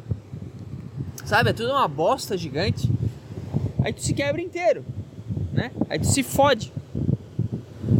Sabe, 1.25 1.49
é 1.49 1.53
tudo 1.53 1.71
uma 1.71 1.87
bosta 1.87 2.37
gigante. 2.37 2.89
Aí 3.83 3.91
tu 3.91 4.01
se 4.01 4.13
quebra 4.13 4.41
inteiro, 4.41 4.85
né? 5.51 5.71
Aí 5.89 5.99
tu 5.99 6.07
se 6.07 6.23
fode. 6.23 6.71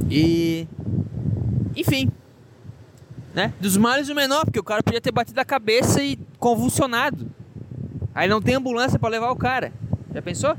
E 0.10 0.68
Enfim. 1.76 2.10
Né? 3.34 3.54
Dos 3.60 3.78
males 3.78 4.10
o 4.10 4.16
menor, 4.16 4.46
porque 4.46 4.60
o 4.60 4.64
cara 4.64 4.82
podia 4.82 5.02
ter 5.02 5.12
batido 5.12 5.40
a 5.40 5.46
cabeça 5.46 6.02
e 6.02 6.18
convulsionado. 6.40 7.30
Aí 8.16 8.28
não 8.28 8.42
tem 8.42 8.56
ambulância 8.56 8.98
para 8.98 9.10
levar 9.10 9.30
o 9.30 9.36
cara. 9.36 9.72
Já 10.12 10.22
pensou? 10.22 10.58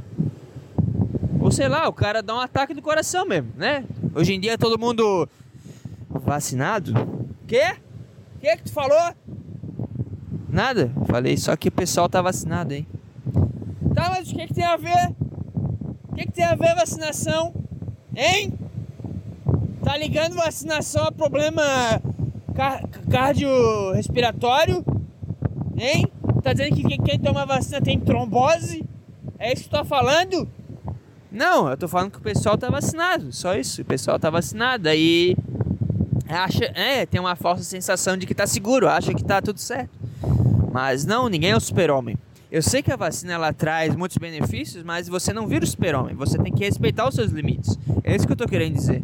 Ou 1.48 1.52
sei 1.52 1.66
lá, 1.66 1.88
o 1.88 1.94
cara 1.94 2.22
dá 2.22 2.34
um 2.34 2.40
ataque 2.40 2.74
do 2.74 2.82
coração 2.82 3.24
mesmo, 3.24 3.50
né? 3.56 3.82
Hoje 4.14 4.34
em 4.34 4.38
dia 4.38 4.58
todo 4.58 4.78
mundo 4.78 5.26
vacinado. 6.10 6.92
Quê? 7.46 7.74
Que 8.38 8.54
que 8.54 8.64
tu 8.64 8.72
falou? 8.72 9.14
Nada. 10.46 10.92
Falei 11.06 11.38
só 11.38 11.56
que 11.56 11.68
o 11.68 11.72
pessoal 11.72 12.06
tá 12.06 12.20
vacinado, 12.20 12.74
hein? 12.74 12.86
Tá, 13.94 14.10
mas 14.10 14.30
o 14.30 14.34
que 14.34 14.46
que 14.46 14.52
tem 14.52 14.64
a 14.64 14.76
ver? 14.76 15.14
O 16.10 16.16
que 16.16 16.26
que 16.26 16.32
tem 16.32 16.44
a 16.44 16.54
ver 16.54 16.74
vacinação? 16.74 17.54
Hein? 18.14 18.52
Tá 19.82 19.96
ligando 19.96 20.34
vacinação 20.34 21.04
a 21.04 21.12
problema 21.12 21.62
car 22.54 22.86
cardiorrespiratório? 23.10 24.84
Hein? 25.78 26.04
Tá 26.42 26.52
dizendo 26.52 26.76
que 26.76 26.98
quem 26.98 27.18
toma 27.18 27.46
vacina 27.46 27.80
tem 27.80 27.98
trombose? 27.98 28.84
É 29.38 29.50
isso 29.50 29.62
que 29.62 29.70
tu 29.70 29.72
tá 29.78 29.82
falando? 29.82 30.46
Não, 31.38 31.70
eu 31.70 31.76
tô 31.76 31.86
falando 31.86 32.10
que 32.10 32.18
o 32.18 32.20
pessoal 32.20 32.58
tá 32.58 32.68
vacinado, 32.68 33.32
só 33.32 33.54
isso. 33.54 33.82
O 33.82 33.84
pessoal 33.84 34.18
tá 34.18 34.28
vacinado, 34.28 34.88
aí 34.88 35.36
acha, 36.28 36.64
é, 36.74 37.06
tem 37.06 37.20
uma 37.20 37.36
falsa 37.36 37.62
sensação 37.62 38.16
de 38.16 38.26
que 38.26 38.34
tá 38.34 38.44
seguro, 38.44 38.88
acha 38.88 39.14
que 39.14 39.22
tá 39.22 39.40
tudo 39.40 39.60
certo. 39.60 39.90
Mas 40.72 41.04
não, 41.04 41.28
ninguém 41.28 41.52
é 41.52 41.56
o 41.56 41.60
super-homem. 41.60 42.18
Eu 42.50 42.60
sei 42.60 42.82
que 42.82 42.92
a 42.92 42.96
vacina 42.96 43.34
ela 43.34 43.52
traz 43.52 43.94
muitos 43.94 44.16
benefícios, 44.18 44.82
mas 44.82 45.06
você 45.06 45.32
não 45.32 45.46
vira 45.46 45.64
o 45.64 45.68
super-homem. 45.68 46.16
Você 46.16 46.36
tem 46.38 46.52
que 46.52 46.64
respeitar 46.64 47.06
os 47.06 47.14
seus 47.14 47.30
limites. 47.30 47.78
É 48.02 48.16
isso 48.16 48.26
que 48.26 48.32
eu 48.32 48.36
tô 48.36 48.48
querendo 48.48 48.74
dizer. 48.74 49.00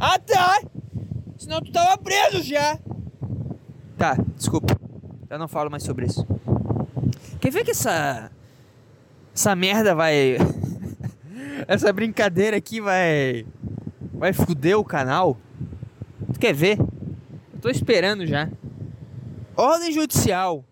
Ah, 0.00 0.18
tá! 0.18 0.58
Senão 1.36 1.60
tu 1.60 1.70
tava 1.70 1.98
preso 1.98 2.42
já! 2.42 2.78
Tá, 3.98 4.16
desculpa. 4.38 4.74
Eu 5.28 5.38
não 5.38 5.48
falo 5.48 5.70
mais 5.70 5.82
sobre 5.82 6.06
isso. 6.06 6.26
Quer 7.38 7.50
ver 7.50 7.62
que 7.62 7.72
essa. 7.72 8.30
Essa 9.34 9.54
merda 9.54 9.94
vai. 9.94 10.38
Essa 11.68 11.92
brincadeira 11.92 12.56
aqui 12.56 12.80
vai. 12.80 13.46
Vai 14.12 14.32
fuder 14.32 14.78
o 14.78 14.84
canal? 14.84 15.36
Tu 16.32 16.38
quer 16.38 16.54
ver? 16.54 16.78
Eu 16.78 17.60
tô 17.60 17.68
esperando 17.68 18.26
já. 18.26 18.48
Ordem 19.56 19.92
judicial. 19.92 20.64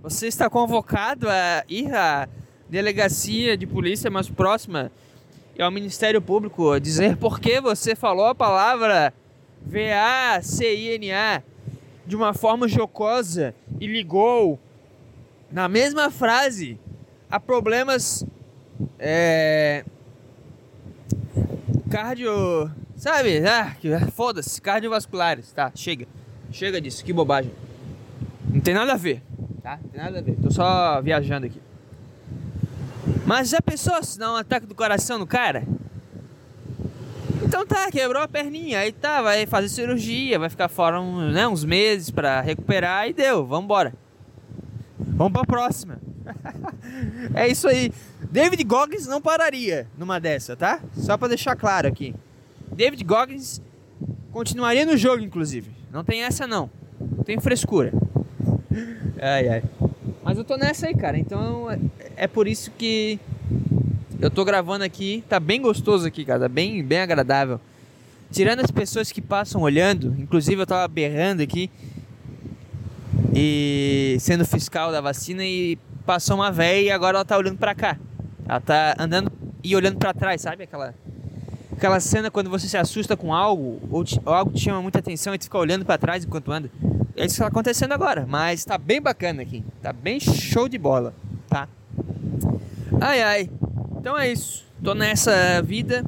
Você 0.00 0.26
está 0.26 0.48
convocado 0.48 1.28
a 1.28 1.64
ir 1.68 1.94
à 1.94 2.28
delegacia 2.68 3.56
de 3.56 3.66
polícia 3.66 4.10
mais 4.10 4.28
próxima 4.28 4.90
e 5.56 5.62
ao 5.62 5.70
Ministério 5.70 6.22
Público 6.22 6.78
dizer 6.80 7.16
por 7.16 7.38
que 7.38 7.60
você 7.60 7.94
falou 7.94 8.26
a 8.26 8.34
palavra 8.34 9.12
V-A-C-I-N-A 9.64 11.42
de 12.06 12.16
uma 12.16 12.32
forma 12.32 12.66
jocosa 12.66 13.54
e 13.80 13.86
ligou 13.86 14.58
na 15.50 15.68
mesma 15.68 16.10
frase 16.10 16.78
a 17.30 17.38
problemas 17.38 18.24
é, 19.04 19.84
cardio. 21.90 22.70
Sabe? 22.96 23.42
Ah, 23.44 23.74
foda-se, 24.12 24.62
cardiovasculares. 24.62 25.50
Tá, 25.50 25.72
chega. 25.74 26.06
Chega 26.52 26.80
disso, 26.80 27.04
que 27.04 27.12
bobagem. 27.12 27.50
Não 28.48 28.60
tem 28.60 28.74
nada 28.74 28.92
a 28.92 28.96
ver, 28.96 29.20
tá? 29.60 29.78
Não 29.82 29.88
tem 29.88 30.00
nada 30.00 30.18
a 30.20 30.22
ver. 30.22 30.36
Tô 30.40 30.52
só 30.52 31.02
viajando 31.02 31.46
aqui. 31.46 31.60
Mas 33.26 33.48
já 33.48 33.60
pensou 33.60 34.00
se 34.04 34.18
dá 34.18 34.32
um 34.32 34.36
ataque 34.36 34.66
do 34.66 34.74
coração 34.74 35.18
no 35.18 35.26
cara? 35.26 35.64
Então 37.42 37.66
tá, 37.66 37.90
quebrou 37.90 38.22
a 38.22 38.28
perninha, 38.28 38.78
aí 38.78 38.92
tá, 38.92 39.20
vai 39.20 39.46
fazer 39.46 39.68
cirurgia, 39.68 40.38
vai 40.38 40.48
ficar 40.48 40.68
fora 40.68 41.00
um, 41.00 41.30
né, 41.32 41.46
uns 41.48 41.64
meses 41.64 42.08
pra 42.08 42.40
recuperar 42.40 43.08
e 43.08 43.12
deu, 43.12 43.44
vambora. 43.44 43.92
Vamos 44.98 45.32
pra 45.32 45.44
próxima. 45.44 45.98
é 47.34 47.48
isso 47.48 47.66
aí. 47.66 47.92
David 48.32 48.64
Goggins 48.64 49.06
não 49.06 49.20
pararia 49.20 49.86
numa 49.98 50.18
dessa, 50.18 50.56
tá? 50.56 50.80
Só 50.96 51.18
pra 51.18 51.28
deixar 51.28 51.54
claro 51.54 51.86
aqui. 51.86 52.14
David 52.74 53.04
Goggins 53.04 53.60
continuaria 54.32 54.86
no 54.86 54.96
jogo, 54.96 55.22
inclusive. 55.22 55.70
Não 55.92 56.02
tem 56.02 56.22
essa 56.22 56.46
não. 56.46 56.70
Não 56.98 57.22
tem 57.22 57.38
frescura. 57.38 57.92
ai, 59.20 59.48
ai. 59.50 59.62
Mas 60.24 60.38
eu 60.38 60.44
tô 60.44 60.56
nessa 60.56 60.86
aí, 60.86 60.94
cara. 60.94 61.18
Então 61.18 61.66
é 62.16 62.26
por 62.26 62.48
isso 62.48 62.70
que 62.70 63.20
eu 64.18 64.30
tô 64.30 64.46
gravando 64.46 64.82
aqui. 64.82 65.22
Tá 65.28 65.38
bem 65.38 65.60
gostoso 65.60 66.06
aqui, 66.06 66.24
cara. 66.24 66.40
Tá 66.40 66.48
bem, 66.48 66.82
bem 66.82 67.00
agradável. 67.00 67.60
Tirando 68.30 68.60
as 68.60 68.70
pessoas 68.70 69.12
que 69.12 69.20
passam 69.20 69.60
olhando, 69.60 70.16
inclusive 70.18 70.62
eu 70.62 70.66
tava 70.66 70.88
berrando 70.88 71.42
aqui 71.42 71.70
e 73.34 74.16
sendo 74.20 74.46
fiscal 74.46 74.90
da 74.90 75.02
vacina 75.02 75.44
e 75.44 75.78
passou 76.06 76.36
uma 76.36 76.50
véia 76.50 76.80
e 76.80 76.90
agora 76.90 77.18
ela 77.18 77.26
tá 77.26 77.36
olhando 77.36 77.58
para 77.58 77.74
cá. 77.74 77.98
Ela 78.52 78.60
tá 78.60 78.94
andando 78.98 79.32
e 79.64 79.74
olhando 79.74 79.96
para 79.96 80.12
trás, 80.12 80.42
sabe 80.42 80.64
aquela 80.64 80.94
aquela 81.72 81.98
cena 82.00 82.30
quando 82.30 82.50
você 82.50 82.68
se 82.68 82.76
assusta 82.76 83.16
com 83.16 83.32
algo 83.32 83.80
ou, 83.90 84.04
te, 84.04 84.20
ou 84.26 84.34
algo 84.34 84.52
te 84.52 84.60
chama 84.60 84.82
muita 84.82 84.98
atenção 84.98 85.34
e 85.34 85.38
tu 85.38 85.44
fica 85.44 85.56
olhando 85.56 85.86
para 85.86 85.96
trás 85.96 86.22
enquanto 86.22 86.52
anda. 86.52 86.70
É 87.16 87.24
isso 87.24 87.36
que 87.36 87.40
tá 87.40 87.46
acontecendo 87.46 87.92
agora, 87.92 88.26
mas 88.28 88.62
tá 88.62 88.76
bem 88.76 89.00
bacana 89.00 89.40
aqui. 89.40 89.64
Tá 89.80 89.90
bem 89.90 90.20
show 90.20 90.68
de 90.68 90.76
bola, 90.76 91.14
tá? 91.48 91.66
Ai 93.00 93.22
ai. 93.22 93.50
Então 93.96 94.18
é 94.18 94.30
isso. 94.30 94.66
Tô 94.84 94.92
nessa 94.92 95.62
vida. 95.62 96.04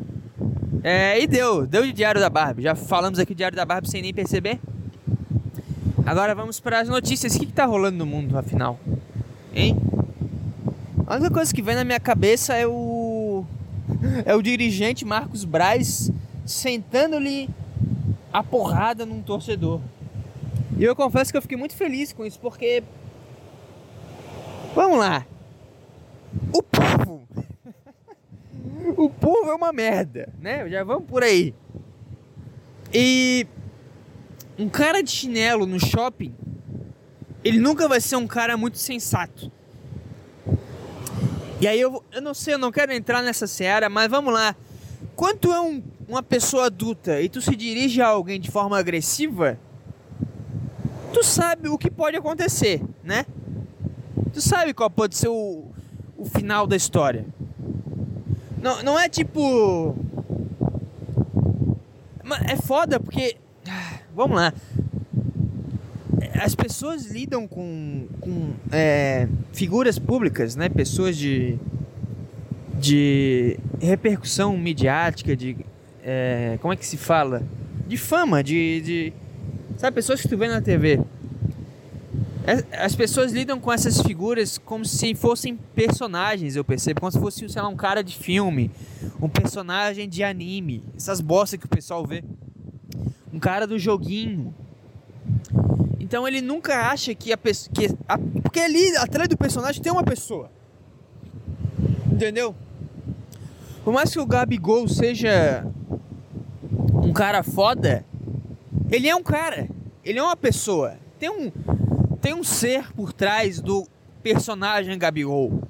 É, 0.82 1.18
e 1.18 1.26
deu, 1.26 1.66
deu 1.66 1.82
de 1.86 1.94
Diário 1.94 2.20
da 2.20 2.28
Barbie. 2.28 2.62
Já 2.64 2.74
falamos 2.74 3.18
aqui 3.18 3.32
de 3.32 3.38
Diário 3.38 3.56
da 3.56 3.64
Barbie 3.64 3.88
sem 3.88 4.02
nem 4.02 4.12
perceber. 4.12 4.60
Agora 6.04 6.34
vamos 6.34 6.60
para 6.60 6.80
as 6.80 6.90
notícias. 6.90 7.34
O 7.34 7.40
que, 7.40 7.46
que 7.46 7.54
tá 7.54 7.64
rolando 7.64 7.96
no 7.96 8.04
mundo, 8.04 8.36
afinal? 8.36 8.78
Hein? 9.54 9.78
A 11.14 11.16
única 11.16 11.30
coisa 11.30 11.54
que 11.54 11.62
vem 11.62 11.76
na 11.76 11.84
minha 11.84 12.00
cabeça 12.00 12.54
é 12.56 12.66
o. 12.66 13.44
É 14.26 14.34
o 14.34 14.42
dirigente 14.42 15.04
Marcos 15.04 15.44
Braz 15.44 16.10
sentando-lhe 16.44 17.48
a 18.32 18.42
porrada 18.42 19.06
num 19.06 19.22
torcedor. 19.22 19.80
E 20.76 20.82
eu 20.82 20.96
confesso 20.96 21.30
que 21.30 21.36
eu 21.36 21.42
fiquei 21.42 21.56
muito 21.56 21.76
feliz 21.76 22.12
com 22.12 22.26
isso, 22.26 22.40
porque. 22.40 22.82
Vamos 24.74 24.98
lá! 24.98 25.24
O 26.52 26.60
povo! 26.60 27.28
o 28.98 29.08
povo 29.08 29.52
é 29.52 29.54
uma 29.54 29.72
merda, 29.72 30.28
né? 30.40 30.68
Já 30.68 30.82
vamos 30.82 31.04
por 31.08 31.22
aí. 31.22 31.54
E. 32.92 33.46
Um 34.58 34.68
cara 34.68 35.00
de 35.00 35.12
chinelo 35.12 35.64
no 35.64 35.78
shopping, 35.78 36.34
ele 37.44 37.60
nunca 37.60 37.86
vai 37.86 38.00
ser 38.00 38.16
um 38.16 38.26
cara 38.26 38.56
muito 38.56 38.78
sensato. 38.78 39.52
E 41.64 41.66
aí 41.66 41.80
eu, 41.80 42.04
eu 42.12 42.20
não 42.20 42.34
sei, 42.34 42.52
eu 42.52 42.58
não 42.58 42.70
quero 42.70 42.92
entrar 42.92 43.22
nessa 43.22 43.46
seara, 43.46 43.88
mas 43.88 44.10
vamos 44.10 44.34
lá. 44.34 44.54
Quando 45.16 45.50
é 45.50 45.58
um, 45.58 45.82
uma 46.06 46.22
pessoa 46.22 46.66
adulta 46.66 47.22
e 47.22 47.28
tu 47.30 47.40
se 47.40 47.56
dirige 47.56 48.02
a 48.02 48.08
alguém 48.08 48.38
de 48.38 48.50
forma 48.50 48.78
agressiva, 48.78 49.58
tu 51.10 51.24
sabe 51.24 51.70
o 51.70 51.78
que 51.78 51.90
pode 51.90 52.18
acontecer, 52.18 52.82
né? 53.02 53.24
Tu 54.30 54.42
sabe 54.42 54.74
qual 54.74 54.90
pode 54.90 55.16
ser 55.16 55.28
o, 55.28 55.64
o 56.18 56.26
final 56.26 56.66
da 56.66 56.76
história. 56.76 57.24
Não, 58.60 58.82
não 58.82 59.00
é 59.00 59.08
tipo. 59.08 59.96
É 62.46 62.56
foda 62.56 63.00
porque. 63.00 63.38
Vamos 64.14 64.36
lá. 64.36 64.52
As 66.44 66.54
pessoas 66.54 67.06
lidam 67.06 67.48
com, 67.48 68.06
com 68.20 68.52
é, 68.70 69.26
figuras 69.52 69.98
públicas, 69.98 70.54
né? 70.54 70.68
Pessoas 70.68 71.16
de, 71.16 71.58
de 72.78 73.58
repercussão 73.80 74.56
midiática, 74.58 75.34
de. 75.34 75.56
É, 76.02 76.58
como 76.60 76.74
é 76.74 76.76
que 76.76 76.84
se 76.84 76.98
fala? 76.98 77.42
De 77.86 77.96
fama, 77.96 78.44
de, 78.44 78.80
de 78.82 79.12
Sabe, 79.78 79.94
pessoas 79.94 80.20
que 80.20 80.28
tu 80.28 80.36
vê 80.36 80.48
na 80.48 80.60
TV. 80.60 81.00
As 82.78 82.94
pessoas 82.94 83.32
lidam 83.32 83.58
com 83.58 83.72
essas 83.72 84.02
figuras 84.02 84.58
como 84.58 84.84
se 84.84 85.14
fossem 85.14 85.56
personagens, 85.74 86.56
eu 86.56 86.64
percebo. 86.64 87.00
Como 87.00 87.10
se 87.10 87.18
fosse, 87.18 87.48
sei 87.48 87.62
lá, 87.62 87.68
um 87.68 87.76
cara 87.76 88.02
de 88.02 88.14
filme. 88.14 88.70
Um 89.18 89.28
personagem 89.28 90.08
de 90.08 90.22
anime. 90.22 90.82
Essas 90.94 91.20
bostas 91.22 91.58
que 91.58 91.66
o 91.66 91.68
pessoal 91.68 92.06
vê. 92.06 92.22
Um 93.32 93.38
cara 93.38 93.66
do 93.66 93.78
joguinho. 93.78 94.54
Então 96.14 96.28
ele 96.28 96.40
nunca 96.40 96.92
acha 96.92 97.12
que 97.12 97.32
a 97.32 97.36
pessoa. 97.36 97.74
Que 97.74 97.88
porque 98.40 98.60
ali, 98.60 98.96
atrás 98.98 99.28
do 99.28 99.36
personagem, 99.36 99.82
tem 99.82 99.90
uma 99.90 100.04
pessoa. 100.04 100.48
Entendeu? 102.06 102.54
Por 103.82 103.92
mais 103.92 104.12
que 104.12 104.20
o 104.20 104.24
Gabigol 104.24 104.86
seja 104.86 105.66
um 107.02 107.12
cara 107.12 107.42
foda, 107.42 108.06
ele 108.92 109.08
é 109.08 109.16
um 109.16 109.24
cara, 109.24 109.68
ele 110.04 110.20
é 110.20 110.22
uma 110.22 110.36
pessoa. 110.36 110.96
Tem 111.18 111.28
um, 111.28 111.50
tem 112.20 112.32
um 112.32 112.44
ser 112.44 112.92
por 112.92 113.12
trás 113.12 113.60
do 113.60 113.84
personagem 114.22 114.96
Gabigol. 114.96 115.64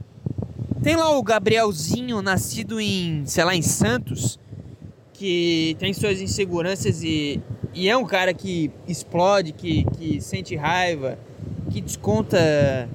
Tem 0.82 0.94
lá 0.94 1.16
o 1.16 1.22
Gabrielzinho, 1.22 2.20
nascido 2.20 2.78
em, 2.78 3.24
sei 3.24 3.44
lá, 3.44 3.56
em 3.56 3.62
Santos, 3.62 4.38
que 5.14 5.74
tem 5.78 5.94
suas 5.94 6.20
inseguranças 6.20 7.02
e 7.02 7.40
e 7.74 7.88
é 7.88 7.96
um 7.96 8.06
cara 8.06 8.32
que 8.32 8.70
explode, 8.86 9.52
que, 9.52 9.84
que 9.96 10.20
sente 10.20 10.54
raiva, 10.54 11.18
que 11.70 11.80
desconta 11.80 12.88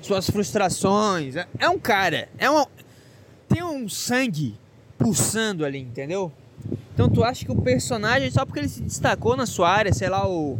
suas 0.00 0.28
frustrações. 0.30 1.36
É, 1.36 1.46
é 1.58 1.68
um 1.68 1.78
cara, 1.78 2.28
é 2.38 2.50
um, 2.50 2.64
tem 3.48 3.62
um 3.62 3.88
sangue 3.88 4.56
pulsando 4.98 5.64
ali, 5.64 5.78
entendeu? 5.78 6.32
Então 6.94 7.10
tu 7.10 7.22
acha 7.22 7.44
que 7.44 7.52
o 7.52 7.60
personagem, 7.60 8.30
só 8.30 8.46
porque 8.46 8.60
ele 8.60 8.68
se 8.68 8.80
destacou 8.80 9.36
na 9.36 9.44
sua 9.44 9.70
área, 9.70 9.92
sei 9.92 10.08
lá, 10.08 10.28
o. 10.28 10.58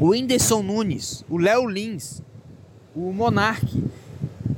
O 0.00 0.08
Whindersson 0.08 0.62
Nunes, 0.62 1.24
o 1.30 1.38
Léo 1.38 1.66
Lins, 1.68 2.20
o 2.96 3.12
Monark, 3.12 3.84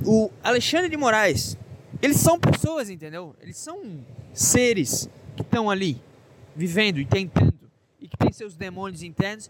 o 0.03 0.31
Alexandre 0.43 0.89
de 0.89 0.97
Moraes, 0.97 1.57
eles 2.01 2.17
são 2.17 2.39
pessoas, 2.39 2.89
entendeu? 2.89 3.35
Eles 3.41 3.57
são 3.57 3.99
seres 4.33 5.07
que 5.37 5.43
estão 5.43 5.69
ali, 5.69 6.01
vivendo 6.55 6.99
e 6.99 7.05
tentando, 7.05 7.53
e 8.01 8.07
que 8.07 8.17
tem 8.17 8.31
seus 8.31 8.55
demônios 8.55 9.03
internos. 9.03 9.49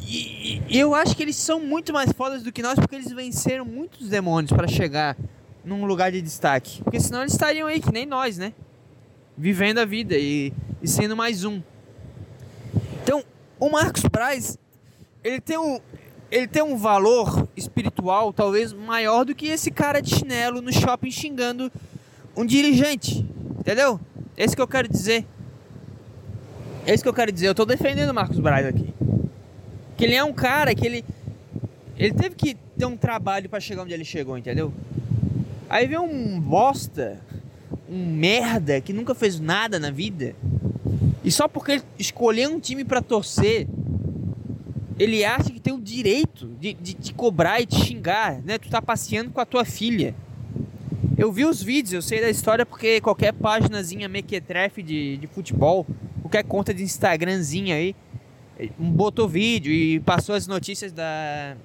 E, 0.00 0.62
e, 0.68 0.78
eu 0.78 0.94
acho 0.94 1.14
que 1.14 1.22
eles 1.22 1.36
são 1.36 1.60
muito 1.60 1.92
mais 1.92 2.12
fodas 2.12 2.42
do 2.42 2.50
que 2.50 2.62
nós, 2.62 2.74
porque 2.74 2.94
eles 2.94 3.12
venceram 3.12 3.64
muitos 3.64 4.08
demônios 4.08 4.52
para 4.52 4.66
chegar 4.66 5.16
num 5.64 5.84
lugar 5.84 6.10
de 6.10 6.22
destaque. 6.22 6.82
Porque 6.82 6.98
senão 6.98 7.20
eles 7.20 7.32
estariam 7.32 7.68
aí, 7.68 7.80
que 7.80 7.92
nem 7.92 8.06
nós, 8.06 8.38
né? 8.38 8.52
Vivendo 9.36 9.78
a 9.78 9.84
vida 9.84 10.16
e, 10.16 10.52
e 10.82 10.88
sendo 10.88 11.16
mais 11.16 11.44
um. 11.44 11.62
Então, 13.02 13.22
o 13.58 13.70
Marcos 13.70 14.02
Braz, 14.10 14.58
ele 15.22 15.40
tem 15.40 15.58
um, 15.58 15.78
ele 16.30 16.46
tem 16.46 16.62
um 16.62 16.76
valor 16.76 17.48
espiritual 17.56 18.32
talvez 18.32 18.72
maior 18.72 19.24
do 19.24 19.34
que 19.34 19.48
esse 19.48 19.70
cara 19.70 20.00
de 20.00 20.14
chinelo 20.14 20.62
no 20.62 20.72
shopping 20.72 21.10
xingando 21.10 21.70
um 22.36 22.44
dirigente. 22.44 23.26
Entendeu? 23.58 24.00
É 24.40 24.44
isso 24.46 24.56
que 24.56 24.62
eu 24.62 24.66
quero 24.66 24.88
dizer. 24.88 25.26
É 26.86 26.94
isso 26.94 27.02
que 27.02 27.08
eu 27.10 27.12
quero 27.12 27.30
dizer. 27.30 27.48
Eu 27.48 27.54
tô 27.54 27.66
defendendo 27.66 28.08
o 28.08 28.14
Marcos 28.14 28.40
Braz 28.40 28.64
aqui. 28.64 28.94
Que 29.98 30.06
ele 30.06 30.14
é 30.14 30.24
um 30.24 30.32
cara 30.32 30.74
que 30.74 30.86
ele. 30.86 31.04
Ele 31.94 32.14
teve 32.14 32.34
que 32.34 32.56
ter 32.78 32.86
um 32.86 32.96
trabalho 32.96 33.50
para 33.50 33.60
chegar 33.60 33.82
onde 33.82 33.92
ele 33.92 34.02
chegou, 34.02 34.38
entendeu? 34.38 34.72
Aí 35.68 35.86
vem 35.86 35.98
um 35.98 36.40
bosta, 36.40 37.20
um 37.86 38.06
merda 38.06 38.80
que 38.80 38.94
nunca 38.94 39.14
fez 39.14 39.38
nada 39.38 39.78
na 39.78 39.90
vida. 39.90 40.34
E 41.22 41.30
só 41.30 41.46
porque 41.46 41.72
ele 41.72 41.82
escolheu 41.98 42.50
um 42.50 42.58
time 42.58 42.82
para 42.82 43.02
torcer, 43.02 43.68
ele 44.98 45.22
acha 45.22 45.50
que 45.50 45.60
tem 45.60 45.74
o 45.74 45.78
direito 45.78 46.46
de, 46.58 46.72
de 46.72 46.94
te 46.94 47.12
cobrar 47.12 47.60
e 47.60 47.66
te 47.66 47.76
xingar, 47.76 48.40
né? 48.40 48.56
Tu 48.56 48.70
tá 48.70 48.80
passeando 48.80 49.30
com 49.30 49.40
a 49.42 49.44
tua 49.44 49.66
filha. 49.66 50.14
Eu 51.20 51.30
vi 51.30 51.44
os 51.44 51.62
vídeos, 51.62 51.92
eu 51.92 52.00
sei 52.00 52.18
da 52.18 52.30
história 52.30 52.64
porque 52.64 52.98
qualquer 52.98 53.34
páginazinha 53.34 54.08
mequetrefe 54.08 54.82
de, 54.82 55.18
de 55.18 55.26
futebol, 55.26 55.86
qualquer 56.22 56.42
conta 56.44 56.72
de 56.72 56.82
Instagramzinha 56.82 57.74
aí, 57.74 57.94
botou 58.78 59.28
vídeo 59.28 59.70
e 59.70 60.00
passou 60.00 60.34
as 60.34 60.46
notícias 60.46 60.92
da 60.92 61.58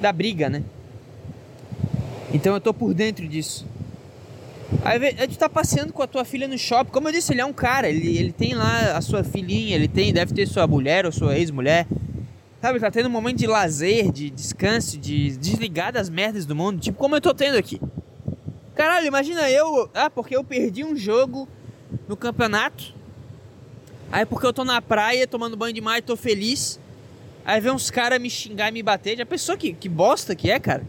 da 0.00 0.10
briga, 0.10 0.48
né? 0.48 0.62
Então 2.32 2.54
eu 2.54 2.60
tô 2.62 2.72
por 2.72 2.94
dentro 2.94 3.28
disso. 3.28 3.66
Aí 4.82 4.98
gente 4.98 5.36
tá 5.36 5.46
passeando 5.46 5.92
com 5.92 6.02
a 6.02 6.06
tua 6.06 6.24
filha 6.24 6.48
no 6.48 6.56
shopping. 6.56 6.90
Como 6.90 7.08
eu 7.08 7.12
disse, 7.12 7.34
ele 7.34 7.42
é 7.42 7.44
um 7.44 7.52
cara. 7.52 7.86
Ele, 7.86 8.16
ele 8.16 8.32
tem 8.32 8.54
lá 8.54 8.96
a 8.96 9.02
sua 9.02 9.22
filhinha, 9.22 9.76
ele 9.76 9.88
tem, 9.88 10.10
deve 10.10 10.32
ter 10.32 10.48
sua 10.48 10.66
mulher 10.66 11.04
ou 11.04 11.12
sua 11.12 11.36
ex-mulher. 11.36 11.86
Sabe, 12.62 12.80
tá 12.80 12.90
tendo 12.90 13.10
um 13.10 13.12
momento 13.12 13.36
de 13.36 13.46
lazer, 13.46 14.10
de 14.10 14.30
descanso, 14.30 14.96
de 14.96 15.36
desligar 15.36 15.92
das 15.92 16.08
merdas 16.08 16.46
do 16.46 16.56
mundo. 16.56 16.80
Tipo 16.80 16.96
como 16.96 17.14
eu 17.14 17.20
tô 17.20 17.34
tendo 17.34 17.58
aqui. 17.58 17.78
Caralho, 18.74 19.06
imagina 19.06 19.50
eu. 19.50 19.90
Ah, 19.94 20.08
porque 20.08 20.36
eu 20.36 20.42
perdi 20.42 20.84
um 20.84 20.96
jogo 20.96 21.48
no 22.08 22.16
campeonato. 22.16 22.94
Aí 24.10 24.26
porque 24.26 24.46
eu 24.46 24.52
tô 24.52 24.64
na 24.64 24.80
praia 24.80 25.26
tomando 25.26 25.56
banho 25.56 25.74
de 25.74 25.80
mar 25.80 25.98
e 25.98 26.02
tô 26.02 26.16
feliz. 26.16 26.78
Aí 27.44 27.60
vem 27.60 27.72
uns 27.72 27.90
caras 27.90 28.20
me 28.20 28.30
xingar 28.30 28.68
e 28.68 28.72
me 28.72 28.82
bater. 28.82 29.16
Já 29.16 29.26
pensou 29.26 29.56
que, 29.56 29.72
que 29.72 29.88
bosta 29.88 30.34
que 30.34 30.50
é, 30.50 30.58
cara? 30.58 30.86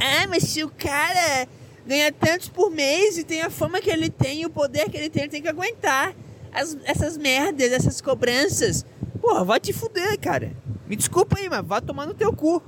Ah, 0.00 0.26
mas 0.28 0.44
se 0.44 0.64
o 0.64 0.70
cara 0.70 1.48
ganha 1.86 2.10
tantos 2.12 2.48
por 2.48 2.70
mês 2.70 3.16
e 3.18 3.24
tem 3.24 3.42
a 3.42 3.50
fama 3.50 3.80
que 3.80 3.90
ele 3.90 4.10
tem 4.10 4.44
o 4.44 4.50
poder 4.50 4.90
que 4.90 4.96
ele 4.96 5.08
tem, 5.08 5.22
ele 5.22 5.30
tem 5.30 5.42
que 5.42 5.48
aguentar 5.48 6.14
as, 6.52 6.76
essas 6.84 7.16
merdas, 7.16 7.72
essas 7.72 8.00
cobranças. 8.00 8.84
Porra, 9.20 9.44
vai 9.44 9.60
te 9.60 9.72
fuder, 9.72 10.18
cara. 10.18 10.52
Me 10.86 10.96
desculpa 10.96 11.38
aí, 11.38 11.48
mas 11.48 11.64
vai 11.64 11.80
tomar 11.80 12.06
no 12.06 12.14
teu 12.14 12.32
cu. 12.32 12.62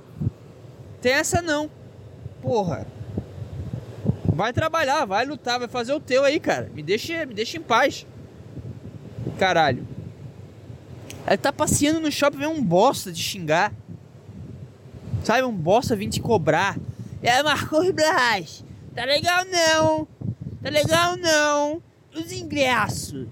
Tem 1.01 1.13
essa 1.13 1.41
não. 1.41 1.71
Porra. 2.43 2.87
Vai 4.39 4.53
trabalhar, 4.53 5.05
vai 5.05 5.27
lutar, 5.27 5.59
vai 5.59 5.67
fazer 5.67 5.93
o 5.93 5.99
teu 5.99 6.23
aí, 6.23 6.39
cara. 6.39 6.71
Me 6.73 6.81
deixa, 6.81 7.27
me 7.27 7.35
deixa 7.35 7.57
em 7.57 7.61
paz. 7.61 8.07
Caralho. 9.37 9.85
Ele 11.27 11.37
tá 11.37 11.53
passeando 11.53 11.99
no 11.99 12.09
shopping, 12.09 12.39
vem 12.39 12.47
um 12.47 12.63
bosta 12.63 13.11
de 13.11 13.21
xingar. 13.21 13.73
Sabe, 15.25 15.43
um 15.43 15.53
bosta 15.53 15.97
vir 15.97 16.09
te 16.09 16.21
cobrar. 16.21 16.79
É 17.21 17.43
Marcos 17.43 17.91
Braz. 17.91 18.65
Tá 18.95 19.05
legal 19.05 19.45
não. 19.45 20.07
Tá 20.63 20.71
legal 20.71 21.17
não. 21.17 21.83
Os 22.15 22.31
ingressos. 22.31 23.27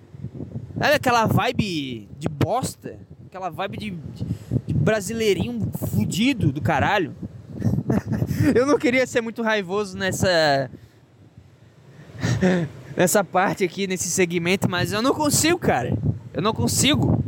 Sabe 0.77 0.95
aquela 0.95 1.27
vibe 1.27 2.09
de 2.19 2.29
bosta? 2.29 2.99
Aquela 3.29 3.49
vibe 3.49 3.77
de, 3.77 3.91
de 4.67 4.75
brasileirinho 4.75 5.71
fudido 5.89 6.51
do 6.51 6.61
caralho. 6.61 7.15
Eu 8.57 8.67
não 8.67 8.77
queria 8.77 9.07
ser 9.07 9.21
muito 9.21 9.41
raivoso 9.41 9.97
nessa. 9.97 10.69
nessa 12.97 13.23
parte 13.23 13.65
aqui, 13.65 13.87
nesse 13.87 14.09
segmento, 14.11 14.69
mas 14.69 14.93
eu 14.93 15.03
não 15.03 15.15
consigo, 15.15 15.59
cara. 15.59 15.97
Eu 16.33 16.43
não 16.43 16.53
consigo. 16.53 17.23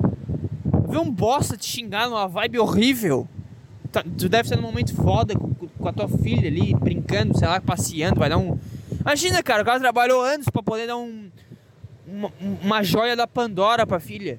Ver 0.89 0.99
um 0.99 1.11
bosta 1.11 1.57
te 1.57 1.67
xingar 1.67 2.09
numa 2.09 2.27
vibe 2.27 2.59
horrível. 2.59 3.29
Tá, 3.93 4.03
tu 4.03 4.29
deve 4.29 4.49
ser 4.49 4.57
num 4.57 4.63
momento 4.63 4.95
foda 4.95 5.35
com, 5.35 5.55
com, 5.55 5.89
a 5.89 5.93
tua 5.93 6.09
filha 6.09 6.49
ali, 6.49 6.75
brincando, 6.75 7.39
sei 7.39 7.49
lá, 7.49 7.61
passeando, 7.61 8.19
vai 8.19 8.29
dar 8.29 8.39
um. 8.39 8.59
Imagina, 9.01 9.43
cara, 9.43 9.63
o 9.63 9.65
cara 9.65 9.81
trabalhou 9.81 10.23
anos 10.23 10.49
pra 10.49 10.63
poder 10.63 10.87
dar 10.87 10.97
um. 10.97 11.31
Uma, 12.07 12.33
uma 12.63 12.83
joia 12.83 13.15
da 13.15 13.27
Pandora 13.27 13.87
pra 13.87 14.01
filha. 14.01 14.39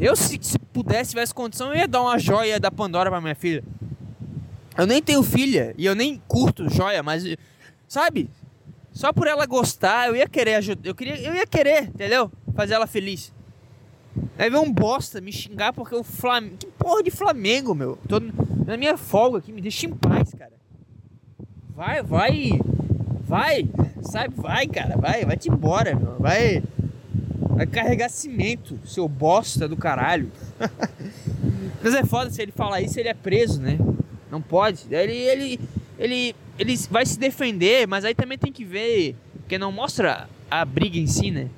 Eu, 0.00 0.16
se, 0.16 0.38
se 0.40 0.58
pudesse, 0.58 1.10
tivesse 1.10 1.34
condição, 1.34 1.68
eu 1.68 1.76
ia 1.76 1.88
dar 1.88 2.00
uma 2.00 2.18
joia 2.18 2.58
da 2.58 2.70
Pandora 2.70 3.10
pra 3.10 3.20
minha 3.20 3.34
filha. 3.34 3.62
Eu 4.76 4.86
nem 4.86 5.02
tenho 5.02 5.22
filha 5.22 5.74
e 5.76 5.84
eu 5.84 5.94
nem 5.94 6.20
curto 6.26 6.68
joia, 6.68 7.02
mas. 7.02 7.24
Sabe? 7.86 8.30
Só 8.92 9.12
por 9.12 9.26
ela 9.26 9.46
gostar, 9.46 10.08
eu 10.08 10.16
ia 10.16 10.28
querer 10.28 10.56
ajudar. 10.56 10.88
Eu, 10.88 10.94
queria, 10.94 11.18
eu 11.20 11.34
ia 11.34 11.46
querer, 11.46 11.84
entendeu? 11.84 12.30
Fazer 12.54 12.74
ela 12.74 12.86
feliz. 12.86 13.32
Aí 14.38 14.50
vem 14.50 14.60
um 14.60 14.72
bosta 14.72 15.20
me 15.20 15.32
xingar 15.32 15.72
porque 15.72 15.94
o 15.94 16.02
Flamengo. 16.02 16.56
Que 16.58 16.66
porra 16.66 17.02
de 17.02 17.10
Flamengo, 17.10 17.74
meu? 17.74 17.98
Tô 18.08 18.20
na 18.66 18.76
minha 18.76 18.96
folga 18.96 19.38
aqui, 19.38 19.52
me 19.52 19.62
deixa 19.62 19.86
em 19.86 19.90
paz, 19.90 20.34
cara. 20.34 20.52
Vai, 21.74 22.02
vai. 22.02 22.60
Vai. 23.22 23.68
Sabe, 24.02 24.34
vai, 24.36 24.66
cara. 24.66 24.96
Vai, 24.98 25.24
vai-te 25.24 25.48
embora, 25.48 25.94
meu. 25.94 26.16
Vai. 26.18 26.62
Vai 27.48 27.66
carregar 27.66 28.08
cimento, 28.08 28.78
seu 28.84 29.08
bosta 29.08 29.68
do 29.68 29.76
caralho. 29.76 30.30
Mas 31.82 31.94
é 31.94 32.04
foda 32.04 32.30
se 32.30 32.40
ele 32.40 32.52
falar 32.52 32.80
isso, 32.80 32.98
ele 32.98 33.08
é 33.08 33.14
preso, 33.14 33.60
né? 33.60 33.78
Não 34.30 34.40
pode. 34.40 34.86
Ele, 34.90 35.12
ele, 35.12 35.60
ele, 36.02 36.34
ele 36.58 36.76
vai 36.90 37.06
se 37.06 37.16
defender, 37.16 37.86
mas 37.86 38.04
aí 38.04 38.12
também 38.14 38.36
tem 38.36 38.52
que 38.52 38.64
ver. 38.64 39.14
Porque 39.38 39.56
não 39.56 39.70
mostra 39.70 40.28
a 40.50 40.64
briga 40.64 40.98
em 40.98 41.06
si, 41.06 41.30
né? 41.30 41.48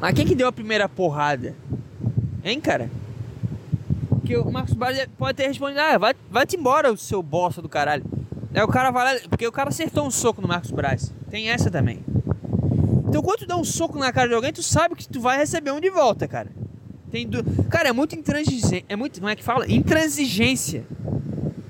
Mas 0.00 0.14
quem 0.14 0.26
que 0.26 0.34
deu 0.34 0.48
a 0.48 0.52
primeira 0.52 0.88
porrada? 0.88 1.54
Hein, 2.42 2.58
cara? 2.58 2.90
Que 4.24 4.36
o 4.36 4.50
Marcos 4.50 4.72
Braz 4.72 5.06
pode 5.18 5.36
ter 5.36 5.46
respondido, 5.46 5.80
ah, 5.80 5.98
vai, 5.98 6.14
vai-te 6.30 6.56
embora, 6.56 6.90
o 6.90 6.96
seu 6.96 7.22
bosta 7.22 7.60
do 7.60 7.68
caralho. 7.68 8.04
Aí 8.54 8.62
o 8.62 8.68
cara 8.68 8.90
vai 8.90 9.14
lá, 9.14 9.20
porque 9.28 9.46
o 9.46 9.52
cara 9.52 9.68
acertou 9.68 10.06
um 10.06 10.10
soco 10.10 10.40
no 10.40 10.48
Marcos 10.48 10.70
Braz. 10.70 11.12
Tem 11.30 11.50
essa 11.50 11.70
também. 11.70 12.00
Então 13.08 13.22
quando 13.22 13.40
tu 13.40 13.46
dá 13.46 13.56
um 13.56 13.64
soco 13.64 13.98
na 13.98 14.10
cara 14.10 14.28
de 14.28 14.34
alguém, 14.34 14.52
tu 14.52 14.62
sabe 14.62 14.94
que 14.94 15.06
tu 15.06 15.20
vai 15.20 15.36
receber 15.36 15.70
um 15.70 15.80
de 15.80 15.90
volta, 15.90 16.26
cara. 16.26 16.48
Tem 17.10 17.26
du... 17.26 17.44
Cara, 17.64 17.90
é 17.90 17.92
muito 17.92 18.14
intransigência. 18.14 18.84
É 18.88 18.96
muito. 18.96 19.20
Como 19.20 19.28
é 19.28 19.36
que 19.36 19.42
fala? 19.42 19.70
Intransigência. 19.70 20.84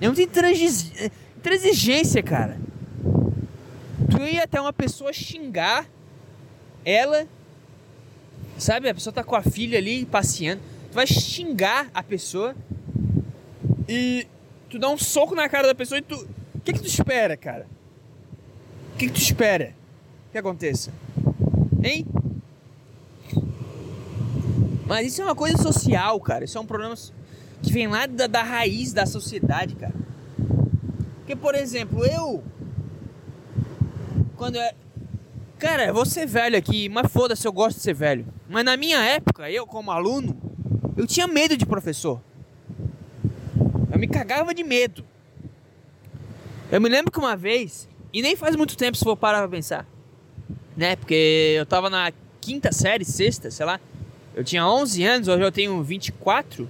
É 0.01 0.07
muito 0.07 0.21
intransigência, 0.21 1.11
intransigência 1.41 2.23
cara. 2.23 2.59
Tu 4.11 4.23
ia 4.23 4.45
até 4.45 4.61
uma 4.61 4.73
pessoa 4.73 5.13
xingar 5.13 5.87
ela 6.85 7.27
Sabe? 8.61 8.91
A 8.91 8.95
pessoa 8.95 9.13
tá 9.13 9.25
com 9.25 9.35
a 9.35 9.43
filha 9.43 9.79
ali 9.79 10.05
passeando. 10.05 10.61
Tu 10.91 10.95
vai 10.95 11.07
xingar 11.07 11.89
a 11.95 12.03
pessoa 12.03 12.55
e 13.89 14.27
tu 14.69 14.79
dá 14.79 14.89
um 14.91 14.99
soco 14.99 15.35
na 15.35 15.49
cara 15.49 15.67
da 15.67 15.75
pessoa 15.75 15.99
e 15.99 16.03
tu. 16.03 16.15
O 16.55 16.61
que, 16.61 16.75
que 16.75 16.81
tu 16.81 16.87
espera, 16.87 17.39
cara? 17.39 17.67
O 18.93 18.99
que, 18.99 19.07
que 19.07 19.13
tu 19.13 19.21
espera 19.21 19.75
que 20.31 20.37
aconteça? 20.37 20.93
Hein? 21.83 22.07
Mas 24.87 25.07
isso 25.07 25.23
é 25.23 25.25
uma 25.25 25.35
coisa 25.35 25.57
social, 25.57 26.21
cara. 26.21 26.45
Isso 26.45 26.59
é 26.59 26.61
um 26.61 26.67
problema 26.67 26.95
que 27.63 27.73
vem 27.73 27.87
lá 27.87 28.05
da, 28.05 28.27
da 28.27 28.43
raiz 28.43 28.93
da 28.93 29.07
sociedade, 29.07 29.75
cara. 29.75 29.95
Porque, 31.31 31.37
por 31.37 31.55
exemplo, 31.55 32.05
eu. 32.05 32.43
Quando 34.37 34.57
eu, 34.57 34.71
Cara, 35.61 35.87
eu 35.87 35.95
vou 35.95 36.05
ser 36.05 36.27
velho 36.27 36.59
aqui, 36.59 36.89
mas 36.89 37.13
foda-se, 37.13 37.47
eu 37.47 37.53
gosto 37.53 37.77
de 37.77 37.83
ser 37.85 37.95
velho. 37.95 38.27
Mas 38.49 38.65
na 38.65 38.77
minha 38.77 38.99
época, 38.99 39.49
eu 39.49 39.65
como 39.65 39.93
aluno, 39.93 40.37
eu 40.97 41.07
tinha 41.07 41.29
medo 41.29 41.57
de 41.57 41.65
professor. 41.65 42.21
Eu 43.93 43.97
me 43.97 44.09
cagava 44.09 44.53
de 44.53 44.65
medo. 44.65 45.05
Eu 46.73 46.81
me 46.81 46.89
lembro 46.89 47.13
que 47.13 47.19
uma 47.21 47.37
vez, 47.37 47.89
e 48.13 48.23
nem 48.23 48.35
faz 48.35 48.57
muito 48.57 48.77
tempo 48.77 48.97
se 48.97 49.05
for 49.05 49.17
parar 49.17 49.39
pra 49.39 49.49
pensar, 49.49 49.87
né? 50.77 50.97
Porque 50.97 51.55
eu 51.57 51.65
tava 51.67 51.89
na 51.89 52.13
quinta 52.41 52.73
série, 52.73 53.05
sexta, 53.05 53.53
sei 53.53 53.67
lá. 53.67 53.79
Eu 54.35 54.43
tinha 54.43 54.67
11 54.67 55.05
anos, 55.05 55.29
hoje 55.29 55.45
eu 55.45 55.53
tenho 55.53 55.81
24. 55.81 56.69